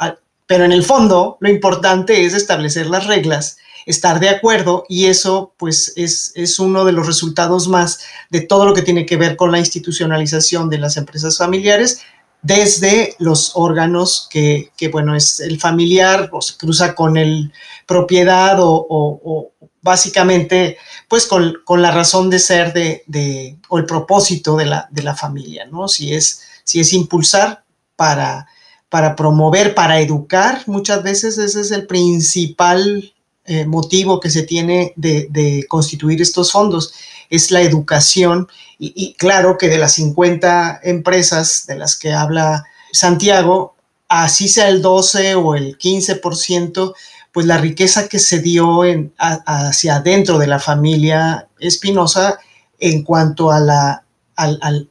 pero 0.46 0.64
en 0.64 0.72
el 0.72 0.84
fondo, 0.84 1.38
lo 1.40 1.48
importante 1.48 2.24
es 2.24 2.34
establecer 2.34 2.86
las 2.86 3.06
reglas, 3.06 3.56
estar 3.86 4.20
de 4.20 4.28
acuerdo 4.28 4.84
y 4.88 5.06
eso 5.06 5.54
pues 5.56 5.92
es, 5.96 6.32
es, 6.34 6.58
uno 6.58 6.84
de 6.84 6.92
los 6.92 7.06
resultados 7.06 7.68
más 7.68 8.00
de 8.30 8.40
todo 8.40 8.64
lo 8.64 8.74
que 8.74 8.82
tiene 8.82 9.06
que 9.06 9.16
ver 9.16 9.36
con 9.36 9.52
la 9.52 9.58
institucionalización 9.58 10.70
de 10.70 10.78
las 10.78 10.96
empresas 10.96 11.36
familiares 11.38 12.00
desde 12.42 13.16
los 13.18 13.52
órganos 13.54 14.28
que, 14.30 14.70
que 14.76 14.88
bueno, 14.88 15.16
es 15.16 15.40
el 15.40 15.58
familiar 15.58 16.28
o 16.32 16.42
se 16.42 16.56
cruza 16.58 16.94
con 16.94 17.16
el 17.16 17.52
propiedad 17.86 18.60
o, 18.60 18.86
o, 18.88 19.52
básicamente 19.80 20.76
pues 21.08 21.26
con, 21.26 21.56
con, 21.64 21.82
la 21.82 21.90
razón 21.90 22.28
de 22.30 22.38
ser 22.38 22.72
de, 22.72 23.02
de, 23.06 23.58
o 23.68 23.78
el 23.78 23.86
propósito 23.86 24.56
de 24.56 24.66
la, 24.66 24.88
de 24.90 25.02
la 25.02 25.14
familia, 25.14 25.66
¿no? 25.66 25.88
Si 25.88 26.14
es, 26.14 26.42
si 26.64 26.80
es 26.80 26.92
impulsar 26.92 27.64
para 27.96 28.46
para 28.94 29.16
promover, 29.16 29.74
para 29.74 29.98
educar. 29.98 30.62
Muchas 30.66 31.02
veces 31.02 31.36
ese 31.36 31.62
es 31.62 31.72
el 31.72 31.84
principal 31.84 33.12
eh, 33.44 33.66
motivo 33.66 34.20
que 34.20 34.30
se 34.30 34.44
tiene 34.44 34.92
de, 34.94 35.66
constituir 35.68 36.22
estos 36.22 36.52
fondos, 36.52 36.94
es 37.28 37.50
la 37.50 37.62
educación. 37.62 38.46
Y, 38.78 39.14
claro 39.14 39.58
que 39.58 39.66
de 39.68 39.78
las 39.78 39.94
50 39.94 40.78
empresas 40.84 41.66
de 41.66 41.74
las 41.74 41.96
que 41.96 42.12
habla 42.12 42.66
Santiago, 42.92 43.74
así 44.06 44.46
sea 44.46 44.68
el 44.68 44.80
12 44.80 45.34
o 45.34 45.56
el 45.56 45.76
15%, 45.76 46.94
pues 47.32 47.46
la 47.46 47.58
riqueza 47.58 48.06
que 48.06 48.20
se 48.20 48.38
dio 48.38 48.82
hacia 49.18 49.96
adentro 49.96 50.38
de 50.38 50.46
la 50.46 50.60
familia 50.60 51.48
Espinosa 51.58 52.38
en 52.78 53.02
cuanto 53.02 53.50
a 53.50 53.58
la, 53.58 54.04
al 54.36 54.88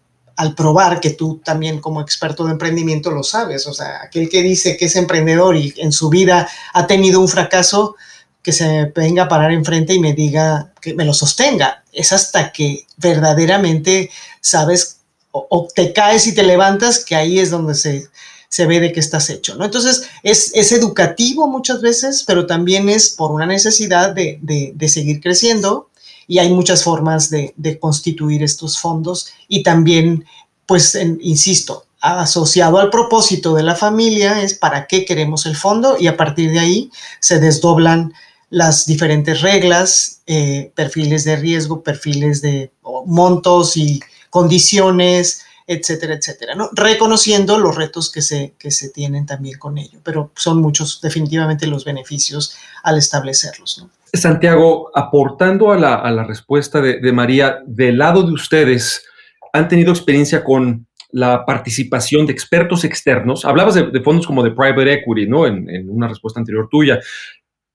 probar 0.56 1.00
que 1.00 1.12
tú 1.12 1.42
también 1.44 1.80
como 1.80 2.02
experto 2.02 2.46
de 2.46 2.52
emprendimiento 2.52 3.12
lo 3.12 3.24
sabes. 3.24 3.68
O 3.68 3.74
sea, 3.74 4.02
aquel 4.04 4.30
que 4.30 4.42
dice 4.42 4.78
que 4.78 4.86
es 4.86 4.96
emprendedor 4.96 5.56
y 5.56 5.74
en 5.78 5.92
su 5.92 6.10
vida 6.10 6.48
ha 6.74 6.88
tenido 6.88 7.20
un 7.20 7.28
fracaso, 7.28 7.96
que 8.42 8.52
se 8.52 8.92
venga 8.94 9.24
a 9.24 9.28
parar 9.30 9.52
enfrente 9.54 9.94
y 9.94 10.00
me 10.00 10.14
diga 10.14 10.74
que 10.82 10.94
me 10.94 11.06
lo 11.06 11.14
sostenga. 11.14 11.84
Es 11.94 12.12
hasta 12.12 12.52
que 12.52 12.86
verdaderamente 12.98 14.12
sabes 14.42 14.98
o, 15.32 15.68
te 15.74 15.94
caes 15.94 16.28
y 16.28 16.36
te 16.36 16.44
levantas 16.44 17.04
que 17.04 17.16
ahí 17.16 17.40
es 17.40 17.50
donde 17.50 17.74
se, 17.74 18.08
se 18.50 18.68
ve 18.68 18.80
de 18.80 18.92
qué 18.92 19.00
estás 19.00 19.32
hecho, 19.32 19.56
¿no? 19.56 19.66
Entonces, 19.66 20.04
es, 20.22 20.52
es, 20.54 20.72
educativo 20.72 21.48
muchas 21.48 21.82
veces, 21.82 22.24
pero 22.28 22.46
también 22.46 22.88
es 22.88 23.10
por 23.10 23.32
una 23.32 23.48
necesidad 23.48 24.14
de, 24.14 24.38
de, 24.44 24.74
de 24.76 24.90
seguir 24.90 25.22
creciendo 25.22 25.90
y 26.28 26.40
hay 26.40 26.52
muchas 26.52 26.84
formas 26.84 27.30
de, 27.30 27.54
constituir 27.80 28.44
estos 28.44 28.80
fondos 28.80 29.34
y 29.48 29.64
también, 29.64 30.26
pues, 30.66 30.96
insisto, 30.96 31.86
asociado 32.00 32.80
al 32.80 32.90
propósito 32.90 33.56
de 33.56 33.64
la 33.64 33.76
familia 33.76 34.42
es 34.42 34.54
para 34.54 34.88
qué 34.88 35.06
queremos 35.06 35.46
el 35.46 35.56
fondo 35.56 35.96
y 35.98 36.08
a 36.08 36.18
partir 36.18 36.52
de 36.52 36.60
ahí 36.60 36.92
se 37.20 37.40
desdoblan 37.40 38.14
las 38.50 38.86
diferentes 38.86 39.42
reglas, 39.42 40.22
eh, 40.28 40.72
perfiles 40.76 41.24
de 41.24 41.38
riesgo, 41.38 41.82
perfiles 41.82 42.42
de 42.42 42.72
montos 43.06 43.78
y 43.78 44.00
condiciones, 44.30 45.44
etcétera, 45.66 46.16
etcétera, 46.16 46.56
¿no? 46.56 46.70
Reconociendo 46.74 47.58
los 47.58 47.76
retos 47.76 48.12
que 48.12 48.22
se, 48.22 48.54
que 48.60 48.70
se 48.70 48.90
tienen 48.90 49.26
también 49.26 49.58
con 49.58 49.78
ello, 49.78 50.00
pero 50.04 50.32
son 50.36 50.62
muchos 50.62 51.00
definitivamente 51.02 51.68
los 51.68 51.86
beneficios 51.86 52.56
al 52.84 52.98
establecerlos, 52.98 53.80
¿no? 53.80 53.90
Santiago, 54.14 54.92
aportando 54.94 55.72
a 55.72 55.78
la, 55.78 56.24
respuesta 56.24 56.82
de, 56.82 57.12
María, 57.12 57.60
del 57.66 57.98
lado 57.98 58.24
de 58.24 58.32
ustedes, 58.32 59.06
¿han 59.52 59.68
tenido 59.68 59.92
experiencia 59.92 60.44
con 60.44 60.88
la 61.12 61.46
participación 61.46 62.28
de 62.28 62.34
expertos 62.34 62.84
externos? 62.84 63.44
Hablabas 63.44 63.76
de, 63.76 64.02
fondos 64.02 64.28
como 64.28 64.44
de 64.44 64.52
private 64.52 64.94
equity, 64.94 65.28
¿no? 65.28 65.48
En, 65.48 65.90
una 65.90 66.08
respuesta 66.08 66.40
anterior 66.40 66.68
tuya. 66.70 67.00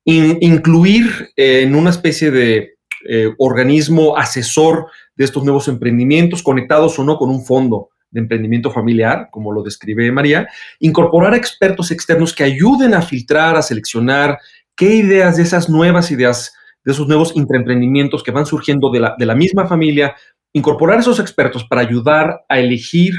incluir 0.05 1.31
en 1.37 1.75
una 1.75 1.91
especie 1.91 2.31
de 2.31 2.79
eh, 3.09 3.33
organismo 3.39 4.17
asesor 4.17 4.87
de 5.17 5.25
estos 5.25 5.43
nuevos 5.45 5.69
emprendimientos, 5.69 6.43
conectados 6.43 6.99
o 6.99 7.05
no 7.05 7.17
con 7.17 7.31
un 7.31 7.45
fondo 7.45 7.91
de 8.11 8.21
emprendimiento 8.21 8.71
familiar, 8.71 9.29
como 9.31 9.53
lo 9.53 9.63
describe 9.63 10.11
María, 10.11 10.49
incorporar 10.79 11.35
expertos 11.35 11.91
externos 11.91 12.35
que 12.35 12.45
ayuden 12.45 12.95
a 12.95 13.03
filtrar, 13.03 13.57
a 13.57 13.63
seleccionar 13.63 14.39
qué 14.79 14.95
ideas 14.95 15.37
de 15.37 15.43
esas 15.43 15.69
nuevas 15.69 16.11
ideas, 16.11 16.55
de 16.85 16.93
esos 16.93 17.09
nuevos 17.09 17.33
intraemprendimientos 17.35 18.23
que 18.23 18.31
van 18.31 18.47
surgiendo 18.47 18.91
de 18.91 19.27
la, 19.27 19.35
misma 19.35 19.67
familia, 19.67 20.17
incorporar 20.55 21.01
esos 21.01 21.19
expertos 21.19 21.65
para 21.65 21.83
ayudar 21.83 22.45
a 22.49 22.61
elegir 22.61 23.15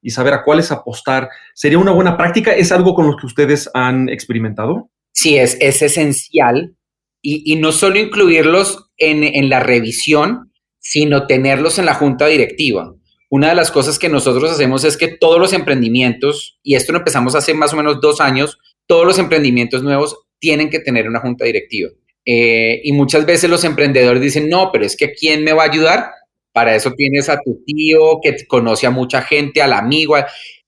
y 0.00 0.10
saber 0.10 0.32
a 0.32 0.42
cuáles 0.42 0.72
apostar, 0.72 1.28
¿sería 1.54 1.78
una 1.78 1.92
buena 1.92 2.16
práctica? 2.16 2.52
¿Es 2.52 2.72
algo 2.72 2.94
con 2.94 3.06
lo 3.06 3.16
que 3.16 3.26
ustedes 3.26 3.70
han 3.74 4.08
experimentado? 4.08 4.90
Sí, 5.12 5.36
es, 5.36 5.56
es 5.60 5.82
esencial. 5.82 6.74
Y, 7.20 7.52
y 7.52 7.56
no 7.56 7.70
solo 7.70 8.00
incluirlos 8.00 8.90
en, 8.96 9.22
en 9.22 9.48
la 9.48 9.60
revisión, 9.60 10.50
sino 10.80 11.28
tenerlos 11.28 11.78
en 11.78 11.86
la 11.86 11.94
junta 11.94 12.26
directiva. 12.26 12.92
Una 13.30 13.50
de 13.50 13.54
las 13.54 13.70
cosas 13.70 13.98
que 13.98 14.08
nosotros 14.08 14.50
hacemos 14.50 14.82
es 14.82 14.96
que 14.96 15.08
todos 15.08 15.38
los 15.38 15.52
emprendimientos, 15.52 16.58
y 16.62 16.74
esto 16.74 16.90
lo 16.92 16.98
empezamos 16.98 17.36
hace 17.36 17.54
más 17.54 17.72
o 17.72 17.76
menos 17.76 18.00
dos 18.00 18.20
años, 18.20 18.58
todos 18.86 19.06
los 19.06 19.18
emprendimientos 19.18 19.84
nuevos 19.84 20.16
tienen 20.42 20.68
que 20.68 20.80
tener 20.80 21.08
una 21.08 21.20
junta 21.20 21.44
directiva. 21.44 21.90
Eh, 22.26 22.80
y 22.82 22.92
muchas 22.92 23.24
veces 23.24 23.48
los 23.48 23.62
emprendedores 23.62 24.20
dicen, 24.20 24.48
no, 24.48 24.70
pero 24.72 24.84
es 24.84 24.96
que 24.96 25.12
¿quién 25.12 25.44
me 25.44 25.52
va 25.52 25.62
a 25.62 25.70
ayudar? 25.70 26.10
Para 26.52 26.74
eso 26.74 26.92
tienes 26.94 27.28
a 27.28 27.38
tu 27.40 27.62
tío 27.64 28.18
que 28.20 28.36
conoce 28.48 28.86
a 28.88 28.90
mucha 28.90 29.22
gente, 29.22 29.62
al 29.62 29.72
amigo. 29.72 30.16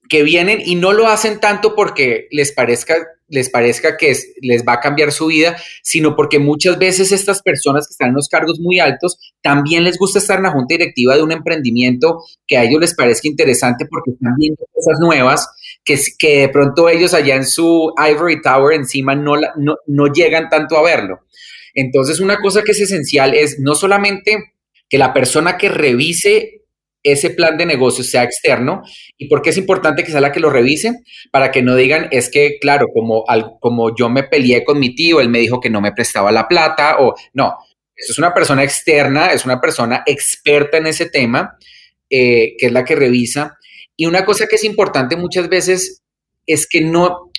que 0.07 0.23
vienen 0.23 0.61
y 0.63 0.75
no 0.75 0.93
lo 0.93 1.07
hacen 1.07 1.39
tanto 1.39 1.75
porque 1.75 2.27
les 2.31 2.51
parezca 2.51 2.95
les 3.27 3.49
parezca 3.49 3.97
que 3.97 4.15
les 4.41 4.63
va 4.63 4.73
a 4.73 4.79
cambiar 4.79 5.11
su 5.11 5.25
vida, 5.27 5.57
sino 5.81 6.15
porque 6.15 6.37
muchas 6.37 6.77
veces 6.77 7.11
estas 7.11 7.41
personas 7.41 7.87
que 7.87 7.93
están 7.93 8.09
en 8.09 8.15
los 8.15 8.29
cargos 8.29 8.59
muy 8.59 8.79
altos 8.79 9.17
también 9.41 9.83
les 9.83 9.97
gusta 9.97 10.19
estar 10.19 10.37
en 10.37 10.43
la 10.43 10.51
junta 10.51 10.75
directiva 10.75 11.15
de 11.15 11.23
un 11.23 11.31
emprendimiento 11.31 12.23
que 12.45 12.57
a 12.57 12.63
ellos 12.63 12.79
les 12.79 12.93
parezca 12.93 13.27
interesante 13.27 13.87
porque 13.89 14.11
están 14.11 14.35
viendo 14.37 14.63
cosas 14.71 14.99
nuevas 14.99 15.47
que, 15.85 16.39
de 16.39 16.49
pronto 16.49 16.89
ellos 16.89 17.13
allá 17.13 17.35
en 17.35 17.45
su 17.45 17.93
Ivory 17.97 18.41
Tower 18.41 18.75
encima 18.75 19.15
no, 19.15 19.35
no, 19.55 19.77
no 19.85 20.07
llegan 20.11 20.49
tanto 20.49 20.77
a 20.77 20.83
verlo. 20.83 21.21
Entonces, 21.73 22.19
una 22.19 22.37
cosa 22.37 22.63
que 22.63 22.71
es 22.71 22.81
esencial 22.81 23.33
es 23.33 23.59
no 23.59 23.75
solamente 23.75 24.53
que 24.89 24.97
la 24.97 25.13
persona 25.13 25.57
que 25.57 25.69
revise 25.69 26.63
ese 27.05 27.29
plan 27.29 27.55
de 27.55 27.67
negocio 27.67 28.03
sea 28.03 28.23
externo. 28.23 28.81
¿Y 29.17 29.27
por 29.27 29.41
qué 29.41 29.51
es 29.51 29.57
importante 29.57 30.03
que 30.03 30.11
sea 30.11 30.21
la 30.21 30.31
que 30.31 30.39
lo 30.39 30.49
revise? 30.49 31.03
Para 31.31 31.51
que 31.51 31.61
no 31.61 31.75
digan, 31.75 32.07
es 32.11 32.29
que, 32.29 32.57
claro, 32.59 32.87
como, 32.91 33.23
como 33.59 33.95
yo 33.95 34.09
me 34.09 34.23
peleé 34.23 34.65
con 34.65 34.79
mi 34.79 34.95
tío, 34.95 35.21
él 35.21 35.29
me 35.29 35.39
dijo 35.39 35.59
que 35.59 35.69
no 35.69 35.81
me 35.81 35.91
prestaba 35.91 36.31
la 36.31 36.47
plata, 36.47 36.97
o 36.99 37.13
no, 37.33 37.55
eso 37.95 38.11
es 38.11 38.17
una 38.17 38.33
persona 38.33 38.63
externa, 38.63 39.27
es 39.27 39.45
una 39.45 39.61
persona 39.61 40.03
experta 40.07 40.77
en 40.77 40.87
ese 40.87 41.07
tema, 41.07 41.57
eh, 42.09 42.55
que 42.57 42.65
es 42.65 42.71
la 42.71 42.83
que 42.83 42.95
revisa. 42.95 43.57
Y 43.97 44.05
una 44.05 44.25
cosa 44.25 44.47
que 44.47 44.55
es 44.55 44.63
importante 44.63 45.15
muchas 45.15 45.49
veces 45.49 46.01
es 46.45 46.67
que 46.67 46.81
no, 46.81 47.31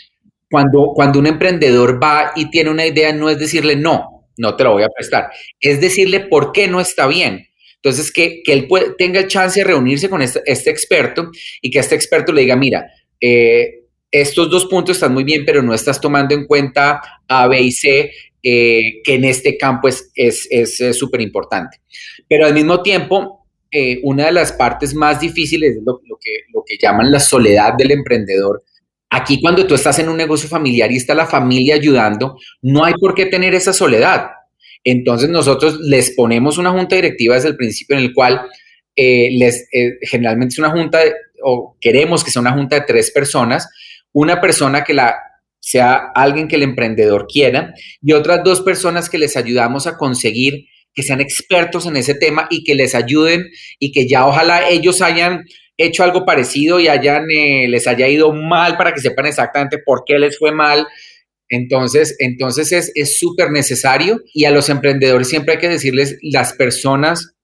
cuando, 0.50 0.92
cuando 0.94 1.18
un 1.18 1.26
emprendedor 1.26 2.02
va 2.02 2.32
y 2.34 2.50
tiene 2.50 2.70
una 2.70 2.86
idea, 2.86 3.12
no 3.12 3.28
es 3.28 3.38
decirle 3.38 3.76
no, 3.76 4.28
no 4.36 4.56
te 4.56 4.64
lo 4.64 4.72
voy 4.72 4.82
a 4.82 4.88
prestar, 4.88 5.30
es 5.60 5.80
decirle 5.80 6.20
por 6.20 6.52
qué 6.52 6.68
no 6.68 6.80
está 6.80 7.06
bien 7.06 7.46
entonces, 7.86 8.10
que, 8.10 8.42
él 8.46 8.66
tenga 8.98 9.20
el 9.20 9.28
chance 9.28 9.60
de 9.60 9.64
reunirse 9.64 10.10
con 10.10 10.20
este, 10.20 10.42
este, 10.44 10.70
experto 10.70 11.30
y 11.62 11.70
que 11.70 11.78
este 11.78 11.94
experto 11.94 12.32
le 12.32 12.40
diga, 12.40 12.56
mira, 12.56 12.84
eh, 13.20 13.84
estos 14.10 14.50
dos 14.50 14.66
puntos 14.66 14.96
están 14.96 15.14
muy 15.14 15.22
bien, 15.22 15.44
pero 15.44 15.62
no 15.62 15.72
estás 15.72 16.00
tomando 16.00 16.34
en 16.34 16.46
cuenta 16.46 17.00
A, 17.28 17.46
B 17.46 17.60
y 17.60 17.70
C, 17.70 18.10
eh, 18.42 19.02
que 19.04 19.14
en 19.14 19.24
este 19.24 19.56
campo 19.56 19.86
es 19.86 20.10
súper 20.94 21.20
es, 21.20 21.26
importante. 21.26 21.78
Pero 22.28 22.46
al 22.46 22.54
mismo 22.54 22.82
tiempo, 22.82 23.45
eh, 23.78 24.00
una 24.04 24.24
de 24.24 24.32
las 24.32 24.52
partes 24.52 24.94
más 24.94 25.20
difíciles 25.20 25.76
es 25.76 25.82
lo, 25.84 26.00
que, 26.18 26.30
lo 26.54 26.64
que 26.66 26.78
llaman 26.80 27.10
la 27.10 27.20
soledad 27.20 27.74
del 27.76 27.90
emprendedor. 27.90 28.64
Aquí 29.10 29.38
cuando 29.38 29.66
tú 29.66 29.74
estás 29.74 29.98
en 29.98 30.08
un 30.08 30.16
negocio 30.16 30.48
familiar 30.48 30.90
y 30.90 30.96
está 30.96 31.14
la 31.14 31.26
familia 31.26 31.74
ayudando, 31.74 32.38
no 32.62 32.86
hay 32.86 32.94
por 32.94 33.14
qué 33.14 33.26
tener 33.26 33.54
esa 33.54 33.74
soledad. 33.74 34.28
Entonces 34.82 35.28
nosotros 35.28 35.78
les 35.80 36.12
ponemos 36.12 36.56
una 36.56 36.70
junta 36.70 36.96
directiva 36.96 37.34
desde 37.34 37.48
el 37.50 37.56
principio 37.56 37.98
en 37.98 38.04
el 38.04 38.14
cual 38.14 38.46
eh, 38.96 39.28
les, 39.32 39.68
eh, 39.74 39.98
generalmente 40.00 40.54
es 40.54 40.58
una 40.58 40.70
junta, 40.70 41.00
o 41.44 41.76
queremos 41.78 42.24
que 42.24 42.30
sea 42.30 42.40
una 42.40 42.52
junta 42.52 42.76
de 42.76 42.86
tres 42.86 43.10
personas, 43.10 43.68
una 44.12 44.40
persona 44.40 44.84
que 44.84 44.94
la 44.94 45.16
sea 45.60 46.12
alguien 46.14 46.48
que 46.48 46.56
el 46.56 46.62
emprendedor 46.62 47.26
quiera 47.26 47.74
y 48.00 48.14
otras 48.14 48.42
dos 48.42 48.62
personas 48.62 49.10
que 49.10 49.18
les 49.18 49.36
ayudamos 49.36 49.86
a 49.86 49.98
conseguir 49.98 50.66
que 50.96 51.02
sean 51.02 51.20
expertos 51.20 51.86
en 51.86 51.96
ese 51.96 52.14
tema 52.14 52.48
y 52.50 52.64
que 52.64 52.74
les 52.74 52.94
ayuden 52.94 53.46
y 53.78 53.92
que 53.92 54.08
ya 54.08 54.26
ojalá 54.26 54.68
ellos 54.68 55.02
hayan 55.02 55.44
hecho 55.76 56.02
algo 56.02 56.24
parecido 56.24 56.80
y 56.80 56.88
hayan, 56.88 57.30
eh, 57.30 57.68
les 57.68 57.86
haya 57.86 58.08
ido 58.08 58.32
mal 58.32 58.78
para 58.78 58.94
que 58.94 59.00
sepan 59.00 59.26
exactamente 59.26 59.76
por 59.84 60.04
qué 60.06 60.18
les 60.18 60.38
fue 60.38 60.52
mal. 60.52 60.86
Entonces, 61.50 62.16
entonces 62.18 62.90
es 62.94 63.18
súper 63.18 63.50
necesario 63.50 64.22
y 64.32 64.46
a 64.46 64.50
los 64.50 64.70
emprendedores 64.70 65.28
siempre 65.28 65.54
hay 65.54 65.60
que 65.60 65.68
decirles, 65.68 66.18
las 66.22 66.54
personas, 66.54 67.34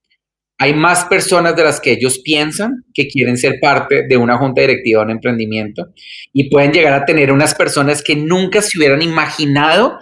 hay 0.59 0.73
más 0.73 1.05
personas 1.05 1.55
de 1.55 1.65
las 1.65 1.79
que 1.79 1.93
ellos 1.93 2.21
piensan 2.21 2.85
que 2.95 3.07
quieren 3.07 3.37
ser 3.37 3.61
parte 3.61 4.07
de 4.09 4.17
una 4.17 4.39
junta 4.39 4.63
directiva 4.63 5.01
de 5.01 5.05
un 5.05 5.11
emprendimiento 5.13 5.89
y 6.33 6.49
pueden 6.49 6.73
llegar 6.73 6.95
a 6.95 7.05
tener 7.05 7.31
unas 7.31 7.55
personas 7.55 8.03
que 8.03 8.17
nunca 8.17 8.63
se 8.63 8.79
hubieran 8.79 9.03
imaginado 9.03 9.99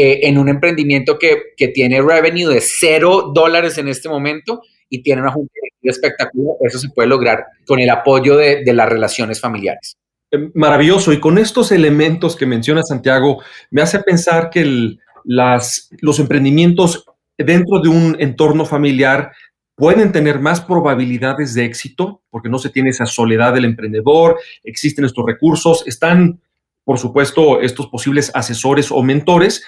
eh, 0.00 0.28
en 0.28 0.38
un 0.38 0.48
emprendimiento 0.48 1.18
que, 1.18 1.54
tiene 1.74 2.00
revenue 2.00 2.46
de 2.46 2.60
cero 2.60 3.32
dólares 3.34 3.78
en 3.78 3.88
este 3.88 4.08
momento 4.08 4.62
y 4.88 5.02
tiene 5.02 5.22
una 5.22 5.32
junta 5.32 5.52
espectacular. 5.82 6.54
Eso 6.60 6.78
se 6.78 6.90
puede 6.90 7.08
lograr 7.08 7.44
con 7.66 7.80
el 7.80 7.90
apoyo 7.90 8.36
de 8.36 8.72
las 8.72 8.88
relaciones 8.88 9.40
familiares. 9.40 9.96
Eh, 10.30 10.50
maravilloso. 10.54 11.12
Y 11.12 11.20
con 11.20 11.38
estos 11.38 11.72
elementos 11.72 12.36
que 12.36 12.46
menciona 12.46 12.82
Santiago, 12.82 13.42
me 13.70 13.82
hace 13.82 14.00
pensar 14.00 14.50
que 14.50 14.96
las, 15.24 15.88
los 16.00 16.18
emprendimientos 16.18 17.06
dentro 17.36 17.80
de 17.80 17.88
un 17.88 18.16
entorno 18.18 18.66
familiar 18.66 19.32
pueden 19.74 20.12
tener 20.12 20.40
más 20.40 20.60
probabilidades 20.60 21.54
de 21.54 21.64
éxito 21.64 22.22
porque 22.30 22.48
no 22.48 22.58
se 22.58 22.70
tiene 22.70 22.90
esa 22.90 23.06
soledad 23.06 23.54
del 23.54 23.64
emprendedor, 23.64 24.38
existen 24.64 25.04
estos 25.04 25.24
recursos, 25.24 25.84
están, 25.86 26.40
por 26.84 26.98
supuesto, 26.98 27.60
estos 27.60 27.86
posibles 27.86 28.30
asesores 28.34 28.90
o 28.90 29.02
mentores 29.02 29.64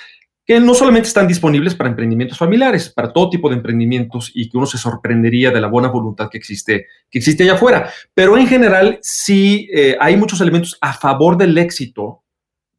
que 0.50 0.58
no 0.58 0.74
solamente 0.74 1.06
están 1.06 1.28
disponibles 1.28 1.76
para 1.76 1.90
emprendimientos 1.90 2.36
familiares, 2.36 2.88
para 2.88 3.12
todo 3.12 3.30
tipo 3.30 3.48
de 3.48 3.54
emprendimientos 3.54 4.32
y 4.34 4.50
que 4.50 4.56
uno 4.56 4.66
se 4.66 4.78
sorprendería 4.78 5.52
de 5.52 5.60
la 5.60 5.68
buena 5.68 5.90
voluntad 5.90 6.28
que 6.28 6.38
existe, 6.38 6.88
que 7.08 7.20
existe 7.20 7.44
allá 7.44 7.52
afuera. 7.54 7.88
Pero 8.14 8.36
en 8.36 8.48
general, 8.48 8.98
sí 9.00 9.68
eh, 9.72 9.96
hay 10.00 10.16
muchos 10.16 10.40
elementos 10.40 10.76
a 10.80 10.92
favor 10.92 11.36
del 11.36 11.56
éxito, 11.56 12.24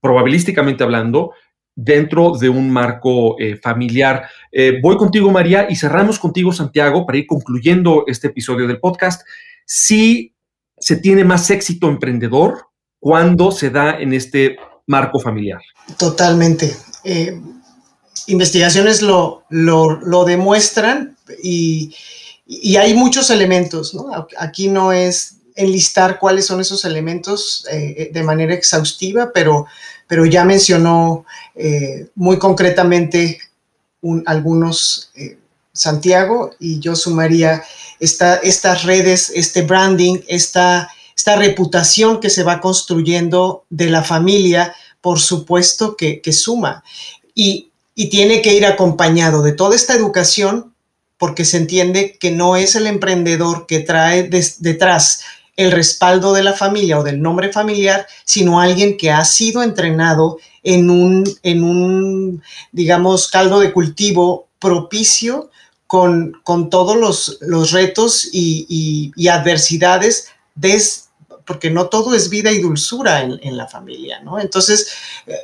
probabilísticamente 0.02 0.84
hablando, 0.84 1.32
dentro 1.74 2.34
de 2.38 2.50
un 2.50 2.70
marco 2.70 3.40
eh, 3.40 3.56
familiar. 3.56 4.24
Eh, 4.52 4.80
voy 4.84 4.98
contigo, 4.98 5.32
María, 5.32 5.68
y 5.70 5.78
cerramos 5.78 6.20
contigo, 6.20 6.52
Santiago, 6.52 7.06
para 7.06 7.20
ir 7.20 7.26
concluyendo 7.26 8.04
este 8.06 8.28
episodio 8.28 8.68
del 8.68 8.82
podcast. 8.82 9.26
Si 9.66 10.36
se 10.78 10.98
tiene 10.98 11.24
más 11.24 11.50
éxito 11.50 11.88
emprendedor 11.88 12.66
cuando 13.00 13.50
se 13.50 13.70
da 13.70 13.98
en 13.98 14.12
este 14.12 14.58
marco 14.88 15.22
familiar. 15.22 15.62
Totalmente 15.98 16.76
investigaciones 18.28 19.02
lo, 19.02 19.44
lo, 19.50 20.26
demuestran 20.26 21.18
y, 21.44 21.96
hay 22.78 22.94
muchos 22.94 23.30
elementos. 23.30 23.96
Aquí 24.38 24.68
no 24.68 24.92
es 24.92 25.36
enlistar 25.56 26.20
cuáles 26.20 26.46
son 26.46 26.60
esos 26.60 26.84
elementos 26.84 27.66
eh, 27.72 28.10
de 28.14 28.24
manera 28.24 28.54
exhaustiva, 28.54 29.32
pero, 29.34 29.68
pero 30.08 30.26
ya 30.26 30.44
mencionó 30.44 31.26
eh, 31.56 32.10
muy 32.16 32.38
concretamente 32.38 33.40
algunos 34.26 35.12
eh, 35.16 35.38
Santiago 35.74 36.52
y 36.60 36.80
yo 36.80 36.96
sumaría 36.96 37.64
esta, 38.00 38.36
estas 38.38 38.84
redes, 38.84 39.32
este 39.34 39.62
branding, 39.62 40.20
esta, 40.28 40.90
esta 41.16 41.36
reputación 41.36 42.20
que 42.20 42.30
se 42.30 42.44
va 42.44 42.60
construyendo 42.60 43.64
de 43.70 43.90
la 43.90 44.04
familia, 44.04 44.76
por 45.00 45.20
supuesto 45.20 45.96
que, 45.96 46.20
que 46.20 46.34
suma. 46.34 46.84
Y, 47.34 47.71
y 48.02 48.10
tiene 48.10 48.42
que 48.42 48.56
ir 48.56 48.66
acompañado 48.66 49.44
de 49.44 49.52
toda 49.52 49.76
esta 49.76 49.94
educación 49.94 50.74
porque 51.20 51.46
se 51.46 51.58
entiende 51.58 52.18
que 52.20 52.32
no 52.32 52.56
es 52.56 52.74
el 52.74 52.88
emprendedor 52.88 53.68
que 53.68 53.82
trae 53.82 54.24
detrás 54.24 55.22
el 55.56 55.72
respaldo 55.72 56.34
de 56.34 56.42
la 56.42 56.54
familia 56.54 56.98
o 56.98 57.04
del 57.04 57.22
nombre 57.22 57.54
familiar, 57.54 58.08
sino 58.26 58.60
alguien 58.60 58.98
que 58.98 59.12
ha 59.12 59.24
sido 59.24 59.62
entrenado 59.62 60.40
en 60.64 60.90
un, 60.90 61.32
en 61.44 61.64
un 61.64 62.42
digamos, 62.72 63.28
caldo 63.28 63.60
de 63.60 63.72
cultivo 63.72 64.48
propicio 64.58 65.52
con, 65.86 66.42
con 66.44 66.72
todos 66.72 66.98
los, 66.98 67.38
los 67.42 67.70
retos 67.70 68.28
y, 68.32 69.14
y, 69.16 69.28
adversidades, 69.28 70.30
des, 70.56 71.10
porque 71.46 71.70
no 71.70 71.88
todo 71.88 72.16
es 72.16 72.32
vida 72.32 72.52
y 72.52 72.62
dulzura 72.62 73.22
en, 73.22 73.58
la 73.58 73.68
familia, 73.68 74.22
¿no? 74.22 74.40
Entonces, 74.40 74.88
eh, 75.28 75.36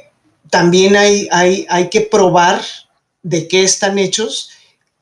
también 0.50 0.96
hay, 0.96 1.28
hay, 1.32 1.66
hay 1.70 1.90
que 1.90 2.02
probar 2.02 2.62
de 3.24 3.48
qué 3.48 3.64
están 3.64 4.00
hechos 4.00 4.50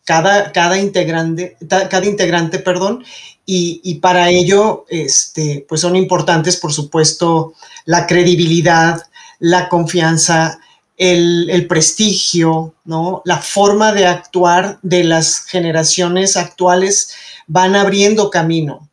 cada, 0.04 0.52
cada 0.52 0.78
integrante, 0.78 1.58
cada 1.68 2.06
integrante, 2.06 2.60
perdón, 2.60 3.04
y, 3.48 3.96
para 3.96 4.30
ello, 4.30 4.86
este, 4.90 5.66
pues 5.70 5.82
son 5.82 5.96
importantes, 5.96 6.58
por 6.58 6.74
supuesto, 6.74 7.54
la 7.86 8.08
credibilidad, 8.08 9.04
la 9.38 9.70
confianza, 9.70 10.60
el, 10.98 11.48
el, 11.52 11.68
prestigio, 11.68 12.74
¿no? 12.86 13.22
La 13.24 13.38
forma 13.38 13.92
de 13.94 14.08
actuar 14.08 14.80
de 14.82 15.04
las 15.04 15.42
generaciones 15.42 16.38
actuales 16.38 17.14
van 17.46 17.76
abriendo 17.76 18.32
camino 18.32 18.85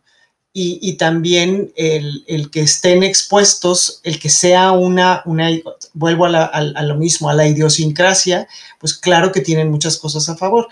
y, 0.55 0.95
también 0.95 1.73
el, 1.77 2.51
que 2.51 2.61
estén 2.61 3.03
expuestos, 3.03 4.01
el 4.03 4.19
que 4.19 4.29
sea 4.29 4.73
una, 4.73 5.23
una 5.25 5.49
vuelvo 5.95 6.27
a, 6.27 6.83
lo 6.83 6.97
mismo, 6.97 7.31
a 7.31 7.35
la 7.35 7.47
idiosincrasia, 7.47 8.47
pues 8.79 8.93
claro 8.93 9.33
que 9.33 9.41
tienen 9.41 9.71
muchas 9.71 9.97
cosas 9.97 10.29
a 10.29 10.37
favor. 10.37 10.69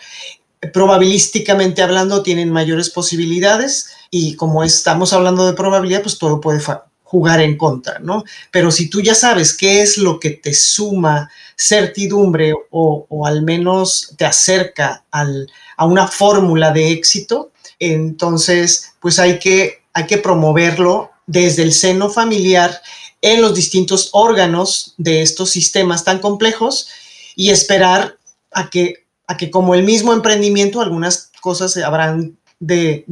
Probabilísticamente 0.75 1.81
hablando, 1.81 2.23
tienen 2.23 2.51
mayores 2.51 2.91
posibilidades 2.91 3.89
y 4.11 4.37
como 4.37 4.65
estamos 4.65 5.15
hablando 5.15 5.47
de 5.47 5.55
probabilidad, 5.55 6.03
pues 6.03 6.19
todo 6.19 6.43
puede 6.43 6.61
jugar 7.03 7.41
en 7.41 7.57
contra, 7.57 7.99
¿no? 8.01 8.25
Pero 8.51 8.71
si 8.71 8.91
tú 8.91 9.01
ya 9.01 9.15
sabes 9.15 9.57
qué 9.57 9.81
es 9.81 9.97
lo 9.97 10.21
que 10.21 10.31
te 10.31 10.53
suma 10.53 11.31
certidumbre 11.57 12.53
o, 12.71 13.07
o 13.09 13.27
al 13.27 13.43
menos 13.43 14.15
te 14.19 14.27
acerca 14.27 15.05
al, 15.11 15.51
a 15.79 15.87
una 15.87 16.07
fórmula 16.07 16.71
de 16.71 16.93
éxito, 16.93 17.51
entonces 17.81 18.93
pues 19.01 19.19
hay 19.19 19.39
que, 19.39 19.83
hay 19.93 20.07
que 20.07 20.19
promoverlo 20.19 21.11
desde 21.27 21.63
el 21.63 21.73
seno 21.73 22.11
familiar 22.11 22.81
en 23.23 23.43
los 23.43 23.55
distintos 23.55 24.11
órganos 24.13 24.95
de 24.97 25.23
estos 25.23 25.51
sistemas 25.51 26.05
tan 26.05 26.21
complejos 26.21 26.89
y 27.37 27.51
esperar 27.51 28.17
a 28.53 28.71
que, 28.71 29.05
a 29.27 29.37
que 29.37 29.51
como 29.51 29.75
el 29.75 29.85
mismo 29.85 30.13
emprendimiento, 30.13 30.81
algunas 30.81 31.31
cosas 31.41 31.77
habrán 31.79 32.37
de, 32.59 33.05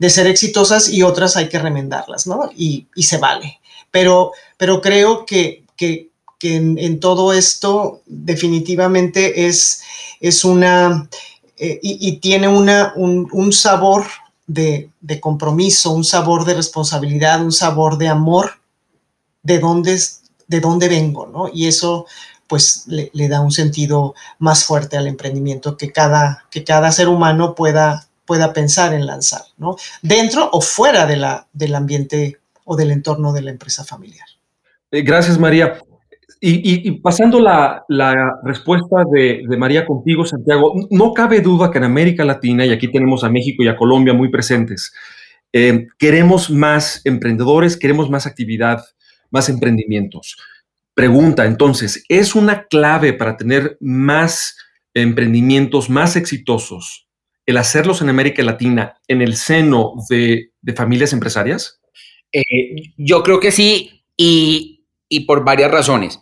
ser 0.00 0.26
exitosas 0.26 0.88
y 0.88 1.02
otras 1.02 1.36
hay 1.36 1.48
que 1.48 1.58
remendarlas, 1.58 2.26
¿no? 2.26 2.50
Y, 2.56 2.86
se 2.96 3.18
vale. 3.18 3.60
Pero, 3.90 4.32
pero 4.56 4.80
creo 4.80 5.26
que, 5.26 5.64
que, 5.76 6.10
en, 6.42 6.98
todo 6.98 7.32
esto 7.32 8.02
definitivamente 8.06 9.46
es, 9.46 9.82
es 10.20 10.44
una, 10.44 11.08
eh, 11.64 11.78
y, 11.80 12.16
tiene 12.16 12.48
un, 12.48 13.52
sabor 13.52 14.04
de, 14.48 14.90
compromiso, 15.20 15.92
un 15.92 16.02
sabor 16.02 16.44
de 16.44 16.54
responsabilidad, 16.54 17.40
un 17.40 17.52
sabor 17.52 17.98
de 17.98 18.08
amor 18.08 18.54
de 19.44 19.60
dónde, 19.60 19.96
de 20.48 20.58
dónde 20.58 20.88
vengo, 20.88 21.28
¿no? 21.28 21.48
Y 21.54 21.68
eso 21.68 22.06
pues 22.48 22.82
le, 22.88 23.28
da 23.28 23.40
un 23.40 23.52
sentido 23.52 24.16
más 24.40 24.64
fuerte 24.64 24.96
al 24.96 25.06
emprendimiento 25.06 25.76
que 25.76 25.92
cada, 25.92 26.46
que 26.50 26.64
cada 26.64 26.90
ser 26.90 27.06
humano 27.06 27.54
pueda, 27.54 28.08
pueda 28.24 28.52
pensar 28.52 28.92
en 28.92 29.06
lanzar, 29.06 29.42
¿no? 29.56 29.76
Dentro 30.02 30.50
o 30.52 30.60
fuera 30.60 31.06
de 31.06 31.16
la, 31.16 31.46
del 31.52 31.76
ambiente 31.76 32.40
o 32.64 32.74
del 32.74 32.90
entorno 32.90 33.32
de 33.32 33.42
la 33.42 33.52
empresa 33.52 33.84
familiar. 33.84 34.26
Eh, 34.90 35.02
gracias, 35.02 35.38
María. 35.38 35.80
Y, 36.44 36.90
pasando 37.00 37.38
la, 37.38 37.84
respuesta 38.42 39.04
de, 39.12 39.44
María 39.56 39.86
contigo, 39.86 40.26
Santiago, 40.26 40.74
no 40.90 41.14
cabe 41.14 41.40
duda 41.40 41.70
que 41.70 41.78
en 41.78 41.84
América 41.84 42.24
Latina, 42.24 42.66
y 42.66 42.70
aquí 42.70 42.88
tenemos 42.88 43.22
a 43.22 43.30
México 43.30 43.62
y 43.62 43.68
a 43.68 43.76
Colombia 43.76 44.12
muy 44.12 44.28
presentes, 44.28 44.92
eh, 45.52 45.86
queremos 45.98 46.50
más 46.50 47.00
emprendedores, 47.04 47.76
queremos 47.76 48.10
más 48.10 48.26
actividad 48.26 48.82
más 49.32 49.48
emprendimientos. 49.48 50.36
Pregunta, 50.94 51.46
entonces, 51.46 52.04
¿es 52.08 52.36
una 52.36 52.66
clave 52.66 53.14
para 53.14 53.36
tener 53.36 53.78
más 53.80 54.56
emprendimientos 54.94 55.90
más 55.90 56.14
exitosos 56.16 57.08
el 57.46 57.56
hacerlos 57.56 58.02
en 58.02 58.10
América 58.10 58.42
Latina 58.42 59.00
en 59.08 59.22
el 59.22 59.34
seno 59.34 59.94
de, 60.08 60.50
familias 60.76 61.12
empresarias? 61.12 61.80
Eh, 62.30 62.92
yo 62.96 63.22
creo 63.22 63.40
que 63.40 63.50
sí 63.50 64.04
y, 64.16 64.84
por 65.26 65.44
varias 65.44 65.70
razones, 65.70 66.20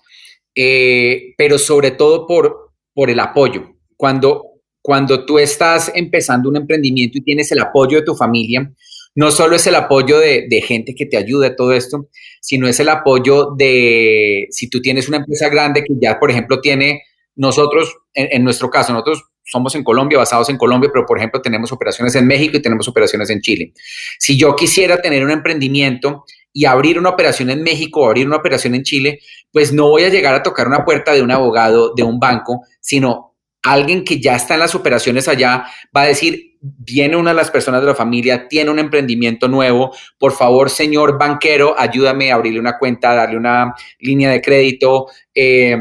eh, 0.55 1.35
pero 1.37 1.59
sobre 1.59 1.93
todo 1.93 2.27
por, 2.27 2.73
por 2.95 3.11
el 3.11 3.21
apoyo. 3.21 3.77
Cuando, 3.97 4.45
cuando 4.83 5.25
tú 5.27 5.39
estás 5.39 5.93
empezando 5.95 6.49
un 6.49 6.57
emprendimiento 6.57 7.19
y 7.19 7.23
tienes 7.23 7.53
el 7.53 7.61
apoyo 7.61 7.99
de 7.99 8.05
tu 8.05 8.15
familia, 8.15 8.73
no 9.15 9.31
solo 9.31 9.57
es 9.57 9.67
el 9.67 9.75
apoyo 9.75 10.19
de, 10.19 10.65
gente 10.67 10.95
que 10.95 11.07
te 11.07 11.17
ayude 11.17 11.49
a 11.49 11.57
todo 11.57 11.73
esto, 11.73 12.09
sino 12.41 12.69
es 12.69 12.79
el 12.81 12.89
apoyo 12.89 13.51
de, 13.57 14.47
si 14.51 14.71
tú 14.71 14.81
tienes 14.81 15.09
una 15.09 15.19
empresa 15.19 15.49
grande 15.49 15.83
que 15.83 15.95
ya, 16.01 16.19
por 16.19 16.31
ejemplo, 16.31 16.61
tiene, 16.61 17.03
nosotros, 17.35 17.97
en, 18.15 18.45
nuestro 18.45 18.71
caso, 18.71 18.93
nosotros 18.93 19.25
somos 19.45 19.75
en 19.75 19.83
Colombia, 19.83 20.19
basados 20.19 20.49
en 20.49 20.57
Colombia, 20.57 20.91
pero 20.93 21.07
por 21.07 21.19
ejemplo 21.19 21.43
tenemos 21.43 21.73
operaciones 21.73 22.15
en 22.15 22.27
México 22.27 22.57
y 22.57 22.63
tenemos 22.63 22.87
operaciones 22.87 23.31
en 23.31 23.41
Chile. 23.41 23.73
Si 24.19 24.39
yo 24.39 24.55
quisiera 24.55 25.01
tener 25.01 25.25
un 25.25 25.31
emprendimiento 25.31 26.25
y 26.53 26.65
abrir 26.65 26.99
una 26.99 27.11
operación 27.11 27.51
en 27.51 27.63
México 27.63 28.07
abrir 28.07 28.27
una 28.27 28.37
operación 28.37 28.75
en 28.75 28.83
Chile, 28.83 29.21
pues 29.53 29.73
no 29.73 29.89
voy 29.89 30.05
a 30.05 30.09
llegar 30.09 30.35
a 30.35 30.43
tocar 30.43 30.67
una 30.67 30.85
puerta 30.85 31.13
de 31.13 31.23
un 31.23 31.31
abogado, 31.31 31.93
de 31.95 32.03
un 32.03 32.19
banco, 32.19 32.63
sino 32.81 33.35
alguien 33.63 34.05
que 34.05 34.21
ya 34.21 34.37
está 34.37 34.55
en 34.55 34.61
las 34.61 34.75
operaciones 34.75 35.29
allá 35.29 35.65
va 35.95 36.03
a 36.03 36.07
decir, 36.07 36.57
viene 36.61 37.17
una 37.17 37.31
de 37.31 37.37
las 37.37 37.51
personas 37.51 37.81
de 37.81 37.89
la 37.89 37.95
familia, 37.95 38.49
tiene 38.49 38.71
un 38.71 38.79
emprendimiento 38.79 39.49
nuevo, 39.49 39.95
por 40.19 40.33
favor, 40.33 40.71
señor 40.71 41.19
banquero, 41.19 41.75
ayúdame 41.79 42.31
a 42.31 42.37
abrirle 42.37 42.61
una 42.61 42.79
cuenta, 42.79 43.15
darle 43.15 43.37
una 43.37 43.75
línea 43.99 44.31
de 44.31 44.41
crédito. 44.41 45.07
Eh, 45.35 45.77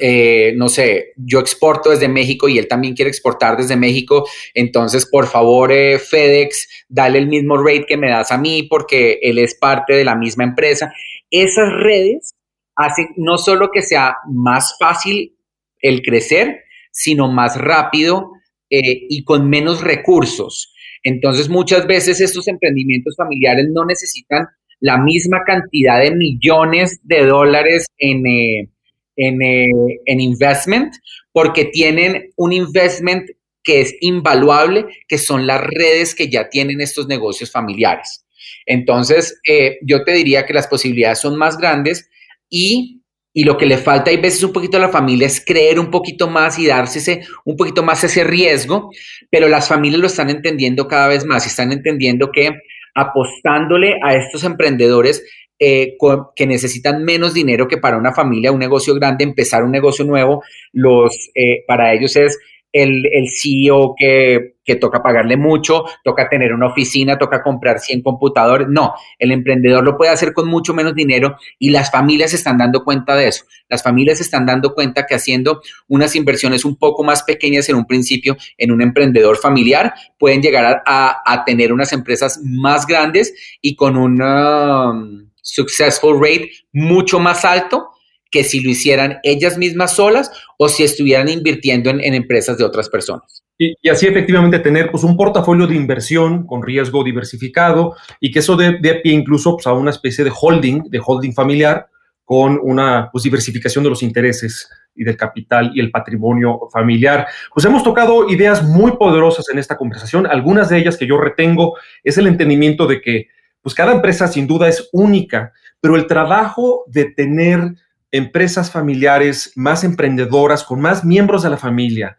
eh, 0.00 0.54
no 0.56 0.68
sé, 0.68 1.12
yo 1.16 1.40
exporto 1.40 1.90
desde 1.90 2.08
México 2.08 2.48
y 2.48 2.58
él 2.58 2.68
también 2.68 2.94
quiere 2.94 3.10
exportar 3.10 3.56
desde 3.56 3.76
México, 3.76 4.26
entonces 4.54 5.06
por 5.06 5.26
favor 5.26 5.72
eh, 5.72 5.98
FedEx, 5.98 6.68
dale 6.88 7.18
el 7.18 7.28
mismo 7.28 7.56
rate 7.56 7.86
que 7.86 7.96
me 7.96 8.10
das 8.10 8.32
a 8.32 8.38
mí 8.38 8.64
porque 8.64 9.18
él 9.22 9.38
es 9.38 9.54
parte 9.54 9.94
de 9.94 10.04
la 10.04 10.14
misma 10.14 10.44
empresa. 10.44 10.92
Esas 11.30 11.72
redes 11.72 12.34
hacen 12.76 13.08
no 13.16 13.38
solo 13.38 13.70
que 13.72 13.82
sea 13.82 14.16
más 14.30 14.76
fácil 14.78 15.36
el 15.80 16.02
crecer, 16.02 16.64
sino 16.90 17.30
más 17.30 17.56
rápido 17.56 18.32
eh, 18.70 19.06
y 19.08 19.24
con 19.24 19.48
menos 19.48 19.82
recursos. 19.82 20.72
Entonces, 21.02 21.48
muchas 21.48 21.86
veces 21.86 22.20
estos 22.20 22.46
emprendimientos 22.48 23.16
familiares 23.16 23.66
no 23.72 23.84
necesitan 23.84 24.46
la 24.80 24.98
misma 24.98 25.44
cantidad 25.44 26.00
de 26.00 26.14
millones 26.14 27.00
de 27.04 27.26
dólares 27.26 27.86
en, 27.98 28.71
en, 29.16 29.42
eh, 29.42 29.70
en 30.06 30.20
investment, 30.20 30.94
porque 31.32 31.66
tienen 31.66 32.30
un 32.36 32.52
investment 32.52 33.30
que 33.62 33.80
es 33.80 33.94
invaluable, 34.00 34.86
que 35.06 35.18
son 35.18 35.46
las 35.46 35.60
redes 35.60 36.14
que 36.14 36.28
ya 36.28 36.48
tienen 36.48 36.80
estos 36.80 37.06
negocios 37.06 37.50
familiares. 37.50 38.24
Entonces, 38.66 39.40
yo 39.82 40.04
te 40.04 40.12
diría 40.12 40.46
que 40.46 40.52
las 40.52 40.66
posibilidades 40.66 41.20
son 41.20 41.36
más 41.36 41.56
grandes 41.58 42.08
y 42.48 43.02
y 43.34 43.44
lo 43.44 43.56
que 43.56 43.66
le 43.66 43.78
falta 43.78 44.10
hay 44.10 44.18
veces 44.18 44.42
un 44.42 44.52
poquito 44.52 44.76
a 44.76 44.80
la 44.80 44.90
familia 44.90 45.26
es 45.26 45.42
creer 45.44 45.78
un 45.80 45.90
poquito 45.90 46.28
más 46.28 46.58
y 46.58 46.66
darse 46.66 47.22
un 47.44 47.56
poquito 47.56 47.82
más 47.82 48.04
ese 48.04 48.24
riesgo, 48.24 48.90
pero 49.30 49.48
las 49.48 49.68
familias 49.68 50.00
lo 50.00 50.06
están 50.06 50.28
entendiendo 50.28 50.86
cada 50.86 51.08
vez 51.08 51.24
más 51.24 51.46
y 51.46 51.48
están 51.48 51.72
entendiendo 51.72 52.30
que 52.30 52.50
apostándole 52.94 53.96
a 54.02 54.14
estos 54.14 54.44
emprendedores 54.44 55.24
eh, 55.64 55.96
que 56.34 56.44
necesitan 56.44 57.04
menos 57.04 57.34
dinero 57.34 57.68
que 57.68 57.78
para 57.78 57.96
una 57.96 58.12
familia, 58.12 58.50
un 58.50 58.58
negocio 58.58 58.96
grande, 58.96 59.22
empezar 59.22 59.62
un 59.62 59.70
negocio 59.70 60.04
nuevo, 60.04 60.42
los, 60.72 61.30
eh, 61.36 61.62
para 61.68 61.92
ellos 61.92 62.16
es 62.16 62.36
el, 62.72 63.06
el 63.12 63.28
CEO 63.30 63.94
que, 63.96 64.56
que, 64.64 64.74
toca 64.74 65.04
pagarle 65.04 65.36
mucho, 65.36 65.84
toca 66.02 66.28
tener 66.28 66.52
una 66.52 66.66
oficina, 66.66 67.16
toca 67.16 67.44
comprar 67.44 67.78
100 67.78 68.02
computadores. 68.02 68.66
No, 68.68 68.94
el 69.20 69.30
emprendedor 69.30 69.84
lo 69.84 69.96
puede 69.96 70.10
hacer 70.10 70.32
con 70.32 70.48
mucho 70.48 70.74
menos 70.74 70.96
dinero 70.96 71.36
y 71.60 71.70
las 71.70 71.92
familias 71.92 72.34
están 72.34 72.58
dando 72.58 72.82
cuenta 72.82 73.14
de 73.14 73.28
eso. 73.28 73.44
Las 73.68 73.84
familias 73.84 74.20
están 74.20 74.44
dando 74.44 74.74
cuenta 74.74 75.06
que 75.06 75.14
haciendo 75.14 75.60
unas 75.86 76.16
inversiones 76.16 76.64
un 76.64 76.74
poco 76.74 77.04
más 77.04 77.22
pequeñas 77.22 77.68
en 77.68 77.76
un 77.76 77.86
principio 77.86 78.36
en 78.58 78.72
un 78.72 78.82
emprendedor 78.82 79.36
familiar 79.36 79.94
pueden 80.18 80.42
llegar 80.42 80.82
a, 80.84 81.22
a, 81.24 81.44
tener 81.44 81.72
unas 81.72 81.92
empresas 81.92 82.40
más 82.42 82.84
grandes 82.84 83.32
y 83.60 83.76
con 83.76 83.96
un 83.96 84.20
um, 84.20 85.31
successful 85.42 86.18
rate 86.20 86.50
mucho 86.72 87.18
más 87.20 87.44
alto 87.44 87.90
que 88.32 88.42
si 88.42 88.60
lo 88.60 88.70
hicieran 88.70 89.18
ellas 89.22 89.58
mismas 89.58 89.94
solas 89.94 90.32
o 90.58 90.68
si 90.68 90.82
estuvieran 90.82 91.28
invirtiendo 91.28 91.90
en, 91.90 92.14
empresas 92.14 92.56
de 92.56 92.64
otras 92.64 92.88
personas. 92.88 93.44
Y, 93.58 93.76
así 93.88 94.06
efectivamente 94.06 94.58
tener 94.58 94.90
pues, 94.90 95.04
un 95.04 95.16
portafolio 95.16 95.66
de 95.66 95.76
inversión 95.76 96.46
con 96.46 96.62
riesgo 96.62 97.04
diversificado 97.04 97.94
y 98.18 98.32
que 98.32 98.38
eso 98.38 98.56
dé, 98.56 98.72
pie 98.80 99.12
incluso 99.12 99.54
pues, 99.54 99.66
a 99.66 99.74
una 99.74 99.90
especie 99.90 100.24
de 100.24 100.32
holding, 100.34 100.84
de 100.88 101.00
holding 101.04 101.34
familiar 101.34 101.86
con 102.24 102.58
una 102.62 103.10
pues, 103.12 103.24
diversificación 103.24 103.84
de 103.84 103.90
los 103.90 104.02
intereses 104.02 104.68
y 104.94 105.04
del 105.04 105.16
capital 105.16 105.70
y 105.74 105.80
el 105.80 105.90
patrimonio 105.90 106.60
familiar. 106.72 107.26
Pues 107.52 107.66
hemos 107.66 107.82
tocado 107.82 108.28
ideas 108.30 108.62
muy 108.62 108.92
poderosas 108.92 109.48
en 109.50 109.58
esta 109.58 109.76
conversación. 109.76 110.26
Algunas 110.26 110.70
de 110.70 110.78
ellas 110.78 110.96
que 110.96 111.06
yo 111.06 111.18
retengo 111.18 111.76
es 112.02 112.16
el 112.16 112.26
entendimiento 112.26 112.86
de 112.86 113.02
que 113.02 113.28
pues 113.62 113.74
cada 113.74 113.92
empresa 113.92 114.28
sin 114.28 114.46
duda 114.46 114.68
es 114.68 114.88
única, 114.92 115.52
pero 115.80 115.96
el 115.96 116.06
trabajo 116.06 116.84
de 116.88 117.06
tener 117.06 117.74
empresas 118.10 118.70
familiares 118.70 119.52
más 119.56 119.84
emprendedoras, 119.84 120.64
con 120.64 120.80
más 120.80 121.04
miembros 121.04 121.42
de 121.42 121.50
la 121.50 121.56
familia, 121.56 122.18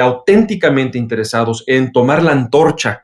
auténticamente 0.00 0.98
interesados 0.98 1.64
en 1.66 1.92
tomar 1.92 2.22
la 2.22 2.32
antorcha 2.32 3.02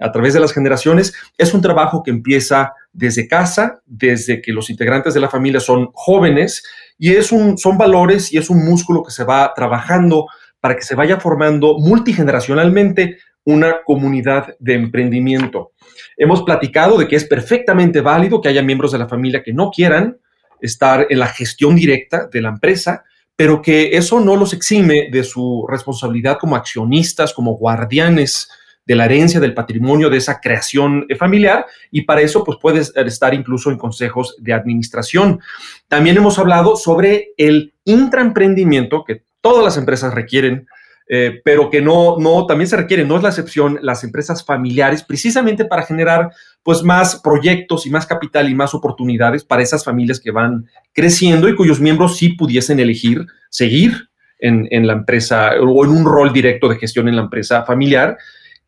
a 0.00 0.12
través 0.12 0.32
de 0.32 0.40
las 0.40 0.54
generaciones, 0.54 1.12
es 1.36 1.52
un 1.52 1.60
trabajo 1.60 2.02
que 2.02 2.10
empieza 2.10 2.72
desde 2.92 3.28
casa, 3.28 3.82
desde 3.84 4.40
que 4.40 4.52
los 4.52 4.70
integrantes 4.70 5.12
de 5.12 5.20
la 5.20 5.28
familia 5.28 5.60
son 5.60 5.90
jóvenes, 5.92 6.64
y 6.96 7.12
es 7.12 7.32
un, 7.32 7.58
son 7.58 7.76
valores 7.76 8.32
y 8.32 8.38
es 8.38 8.48
un 8.48 8.64
músculo 8.64 9.04
que 9.04 9.10
se 9.12 9.24
va 9.24 9.52
trabajando 9.54 10.26
para 10.60 10.74
que 10.74 10.82
se 10.82 10.94
vaya 10.94 11.20
formando 11.20 11.78
multigeneracionalmente 11.78 13.18
una 13.48 13.82
comunidad 13.82 14.54
de 14.58 14.74
emprendimiento. 14.74 15.72
Hemos 16.18 16.42
platicado 16.42 16.98
de 16.98 17.08
que 17.08 17.16
es 17.16 17.24
perfectamente 17.24 18.02
válido 18.02 18.42
que 18.42 18.50
haya 18.50 18.62
miembros 18.62 18.92
de 18.92 18.98
la 18.98 19.08
familia 19.08 19.42
que 19.42 19.54
no 19.54 19.70
quieran 19.70 20.18
estar 20.60 21.06
en 21.08 21.18
la 21.18 21.28
gestión 21.28 21.74
directa 21.74 22.28
de 22.30 22.42
la 22.42 22.50
empresa, 22.50 23.04
pero 23.36 23.62
que 23.62 23.96
eso 23.96 24.20
no 24.20 24.36
los 24.36 24.52
exime 24.52 25.08
de 25.10 25.24
su 25.24 25.66
responsabilidad 25.66 26.36
como 26.38 26.56
accionistas, 26.56 27.32
como 27.32 27.56
guardianes 27.56 28.50
de 28.84 28.94
la 28.94 29.06
herencia, 29.06 29.40
del 29.40 29.54
patrimonio, 29.54 30.10
de 30.10 30.18
esa 30.18 30.40
creación 30.40 31.06
familiar, 31.18 31.64
y 31.90 32.02
para 32.02 32.20
eso 32.20 32.44
pues 32.44 32.58
puedes 32.60 32.92
estar 32.94 33.32
incluso 33.32 33.70
en 33.70 33.78
consejos 33.78 34.36
de 34.40 34.52
administración. 34.52 35.40
También 35.88 36.18
hemos 36.18 36.38
hablado 36.38 36.76
sobre 36.76 37.28
el 37.38 37.72
intraemprendimiento 37.84 39.04
que 39.04 39.22
todas 39.40 39.64
las 39.64 39.78
empresas 39.78 40.12
requieren 40.12 40.66
eh, 41.08 41.40
pero 41.42 41.70
que 41.70 41.80
no, 41.80 42.18
no, 42.18 42.44
también 42.46 42.68
se 42.68 42.76
requiere, 42.76 43.04
no 43.04 43.16
es 43.16 43.22
la 43.22 43.30
excepción, 43.30 43.78
las 43.80 44.04
empresas 44.04 44.44
familiares, 44.44 45.02
precisamente 45.02 45.64
para 45.64 45.82
generar 45.82 46.30
pues 46.62 46.82
más 46.82 47.20
proyectos 47.22 47.86
y 47.86 47.90
más 47.90 48.06
capital 48.06 48.48
y 48.50 48.54
más 48.54 48.74
oportunidades 48.74 49.42
para 49.42 49.62
esas 49.62 49.84
familias 49.84 50.20
que 50.20 50.30
van 50.30 50.66
creciendo 50.92 51.48
y 51.48 51.54
cuyos 51.54 51.80
miembros 51.80 52.18
sí 52.18 52.30
pudiesen 52.30 52.78
elegir 52.78 53.26
seguir 53.48 54.10
en, 54.38 54.68
en 54.70 54.86
la 54.86 54.92
empresa 54.92 55.52
o 55.60 55.84
en 55.84 55.90
un 55.90 56.04
rol 56.04 56.32
directo 56.32 56.68
de 56.68 56.76
gestión 56.76 57.08
en 57.08 57.16
la 57.16 57.22
empresa 57.22 57.64
familiar. 57.64 58.18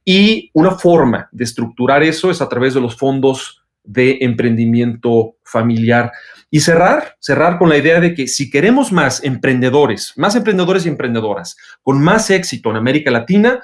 Y 0.04 0.50
una 0.54 0.72
forma 0.72 1.28
de 1.30 1.44
estructurar 1.44 2.02
eso 2.02 2.30
es 2.30 2.40
a 2.40 2.48
través 2.48 2.72
de 2.72 2.80
los 2.80 2.96
fondos 2.96 3.62
de 3.84 4.18
emprendimiento 4.22 5.36
familiar. 5.44 6.10
Y 6.50 6.60
cerrar, 6.60 7.16
cerrar 7.20 7.58
con 7.58 7.68
la 7.68 7.76
idea 7.76 8.00
de 8.00 8.14
que 8.14 8.26
si 8.26 8.50
queremos 8.50 8.90
más 8.90 9.22
emprendedores, 9.22 10.12
más 10.16 10.34
emprendedores 10.34 10.84
y 10.84 10.88
emprendedoras 10.88 11.56
con 11.82 12.02
más 12.02 12.30
éxito 12.30 12.70
en 12.70 12.76
América 12.76 13.10
Latina, 13.10 13.60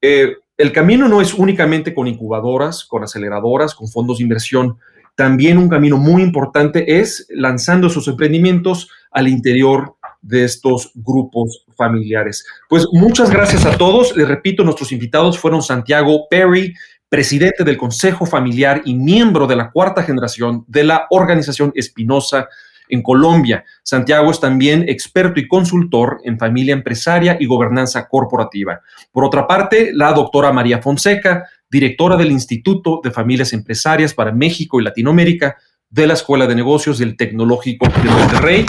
eh, 0.00 0.36
el 0.56 0.72
camino 0.72 1.08
no 1.08 1.20
es 1.20 1.34
únicamente 1.34 1.94
con 1.94 2.06
incubadoras, 2.06 2.84
con 2.84 3.02
aceleradoras, 3.02 3.74
con 3.74 3.88
fondos 3.88 4.18
de 4.18 4.24
inversión. 4.24 4.78
También 5.14 5.58
un 5.58 5.68
camino 5.68 5.96
muy 5.96 6.22
importante 6.22 7.00
es 7.00 7.26
lanzando 7.30 7.86
esos 7.86 8.08
emprendimientos 8.08 8.90
al 9.10 9.28
interior 9.28 9.96
de 10.22 10.44
estos 10.44 10.92
grupos 10.94 11.64
familiares. 11.76 12.46
Pues 12.68 12.86
muchas 12.92 13.30
gracias 13.30 13.64
a 13.64 13.76
todos. 13.76 14.16
Les 14.16 14.28
repito, 14.28 14.62
nuestros 14.64 14.92
invitados 14.92 15.38
fueron 15.38 15.62
Santiago 15.62 16.26
Perry, 16.28 16.74
presidente 17.10 17.64
del 17.64 17.76
Consejo 17.76 18.24
Familiar 18.24 18.82
y 18.84 18.94
miembro 18.94 19.46
de 19.46 19.56
la 19.56 19.70
cuarta 19.70 20.04
generación 20.04 20.64
de 20.68 20.84
la 20.84 21.06
organización 21.10 21.72
Espinosa 21.74 22.48
en 22.88 23.02
Colombia. 23.02 23.64
Santiago 23.82 24.30
es 24.30 24.40
también 24.40 24.88
experto 24.88 25.40
y 25.40 25.48
consultor 25.48 26.20
en 26.24 26.38
familia 26.38 26.72
empresaria 26.72 27.36
y 27.38 27.46
gobernanza 27.46 28.08
corporativa. 28.08 28.80
Por 29.12 29.24
otra 29.24 29.46
parte, 29.46 29.90
la 29.92 30.12
doctora 30.12 30.52
María 30.52 30.80
Fonseca, 30.80 31.48
directora 31.68 32.16
del 32.16 32.30
Instituto 32.30 33.00
de 33.02 33.10
Familias 33.10 33.52
Empresarias 33.52 34.14
para 34.14 34.32
México 34.32 34.80
y 34.80 34.84
Latinoamérica, 34.84 35.56
de 35.90 36.06
la 36.06 36.14
Escuela 36.14 36.46
de 36.46 36.54
Negocios 36.54 36.98
del 36.98 37.16
Tecnológico 37.16 37.86
de 37.88 38.10
Monterrey. 38.10 38.66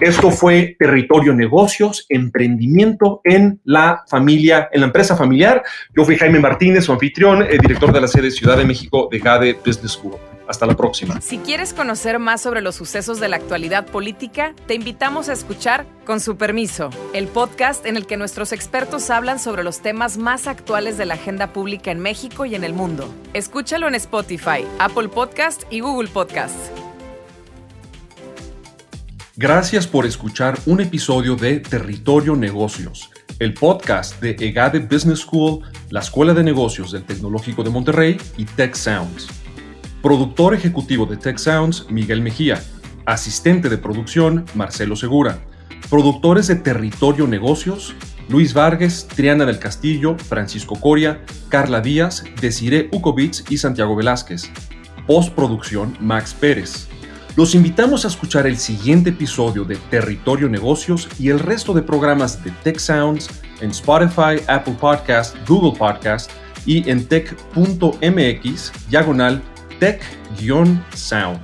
Esto 0.00 0.30
fue 0.30 0.76
Territorio 0.78 1.32
Negocios, 1.32 2.04
emprendimiento 2.08 3.20
en 3.22 3.60
la 3.64 4.02
familia, 4.08 4.68
en 4.72 4.80
la 4.80 4.86
empresa 4.86 5.16
familiar. 5.16 5.62
Yo 5.96 6.04
fui 6.04 6.16
Jaime 6.16 6.40
Martínez, 6.40 6.84
su 6.84 6.92
anfitrión, 6.92 7.42
el 7.42 7.54
eh, 7.54 7.58
director 7.60 7.92
de 7.92 8.00
la 8.00 8.08
sede 8.08 8.30
Ciudad 8.30 8.56
de 8.56 8.64
México 8.64 9.08
de 9.10 9.18
GADE 9.20 9.56
Business 9.64 9.92
School. 9.92 10.33
Hasta 10.46 10.66
la 10.66 10.76
próxima. 10.76 11.20
Si 11.20 11.38
quieres 11.38 11.72
conocer 11.72 12.18
más 12.18 12.42
sobre 12.42 12.60
los 12.60 12.74
sucesos 12.74 13.20
de 13.20 13.28
la 13.28 13.36
actualidad 13.36 13.86
política, 13.86 14.54
te 14.66 14.74
invitamos 14.74 15.28
a 15.28 15.32
escuchar 15.32 15.86
Con 16.04 16.20
su 16.20 16.36
permiso, 16.36 16.90
el 17.14 17.28
podcast 17.28 17.86
en 17.86 17.96
el 17.96 18.06
que 18.06 18.18
nuestros 18.18 18.52
expertos 18.52 19.08
hablan 19.08 19.38
sobre 19.38 19.64
los 19.64 19.80
temas 19.80 20.18
más 20.18 20.46
actuales 20.46 20.98
de 20.98 21.06
la 21.06 21.14
agenda 21.14 21.52
pública 21.52 21.90
en 21.90 22.00
México 22.00 22.44
y 22.44 22.54
en 22.54 22.62
el 22.62 22.74
mundo. 22.74 23.08
Escúchalo 23.32 23.88
en 23.88 23.94
Spotify, 23.94 24.66
Apple 24.78 25.08
Podcast 25.08 25.62
y 25.70 25.80
Google 25.80 26.08
Podcast. 26.08 26.56
Gracias 29.36 29.86
por 29.86 30.06
escuchar 30.06 30.58
un 30.66 30.80
episodio 30.80 31.34
de 31.34 31.58
Territorio 31.58 32.36
Negocios, 32.36 33.10
el 33.40 33.54
podcast 33.54 34.20
de 34.20 34.36
EGADE 34.38 34.80
Business 34.80 35.20
School, 35.20 35.60
la 35.90 36.00
Escuela 36.00 36.34
de 36.34 36.44
Negocios 36.44 36.92
del 36.92 37.02
Tecnológico 37.02 37.64
de 37.64 37.70
Monterrey 37.70 38.16
y 38.36 38.44
Tech 38.44 38.74
Sounds. 38.74 39.43
Productor 40.04 40.52
ejecutivo 40.52 41.06
de 41.06 41.16
Tech 41.16 41.38
Sounds, 41.38 41.86
Miguel 41.88 42.20
Mejía. 42.20 42.62
Asistente 43.06 43.70
de 43.70 43.78
producción, 43.78 44.44
Marcelo 44.54 44.96
Segura. 44.96 45.38
Productores 45.88 46.46
de 46.46 46.56
Territorio 46.56 47.26
Negocios, 47.26 47.94
Luis 48.28 48.52
Vargas, 48.52 49.08
Triana 49.08 49.46
del 49.46 49.58
Castillo, 49.58 50.18
Francisco 50.18 50.78
Coria, 50.78 51.24
Carla 51.48 51.80
Díaz, 51.80 52.22
Desiree 52.38 52.90
Ukovitz 52.92 53.50
y 53.50 53.56
Santiago 53.56 53.96
Velázquez. 53.96 54.50
Postproducción, 55.06 55.96
Max 56.00 56.36
Pérez. 56.38 56.86
Los 57.34 57.54
invitamos 57.54 58.04
a 58.04 58.08
escuchar 58.08 58.46
el 58.46 58.58
siguiente 58.58 59.08
episodio 59.08 59.64
de 59.64 59.76
Territorio 59.88 60.50
Negocios 60.50 61.08
y 61.18 61.30
el 61.30 61.38
resto 61.38 61.72
de 61.72 61.80
programas 61.80 62.44
de 62.44 62.50
Tech 62.62 62.78
Sounds 62.78 63.30
en 63.62 63.70
Spotify, 63.70 64.44
Apple 64.48 64.76
Podcast, 64.78 65.34
Google 65.48 65.78
Podcast 65.78 66.30
y 66.66 66.90
en 66.90 67.06
tech.mx 67.06 68.72
diagonal 68.90 69.42
Tech-Sound. 69.84 71.40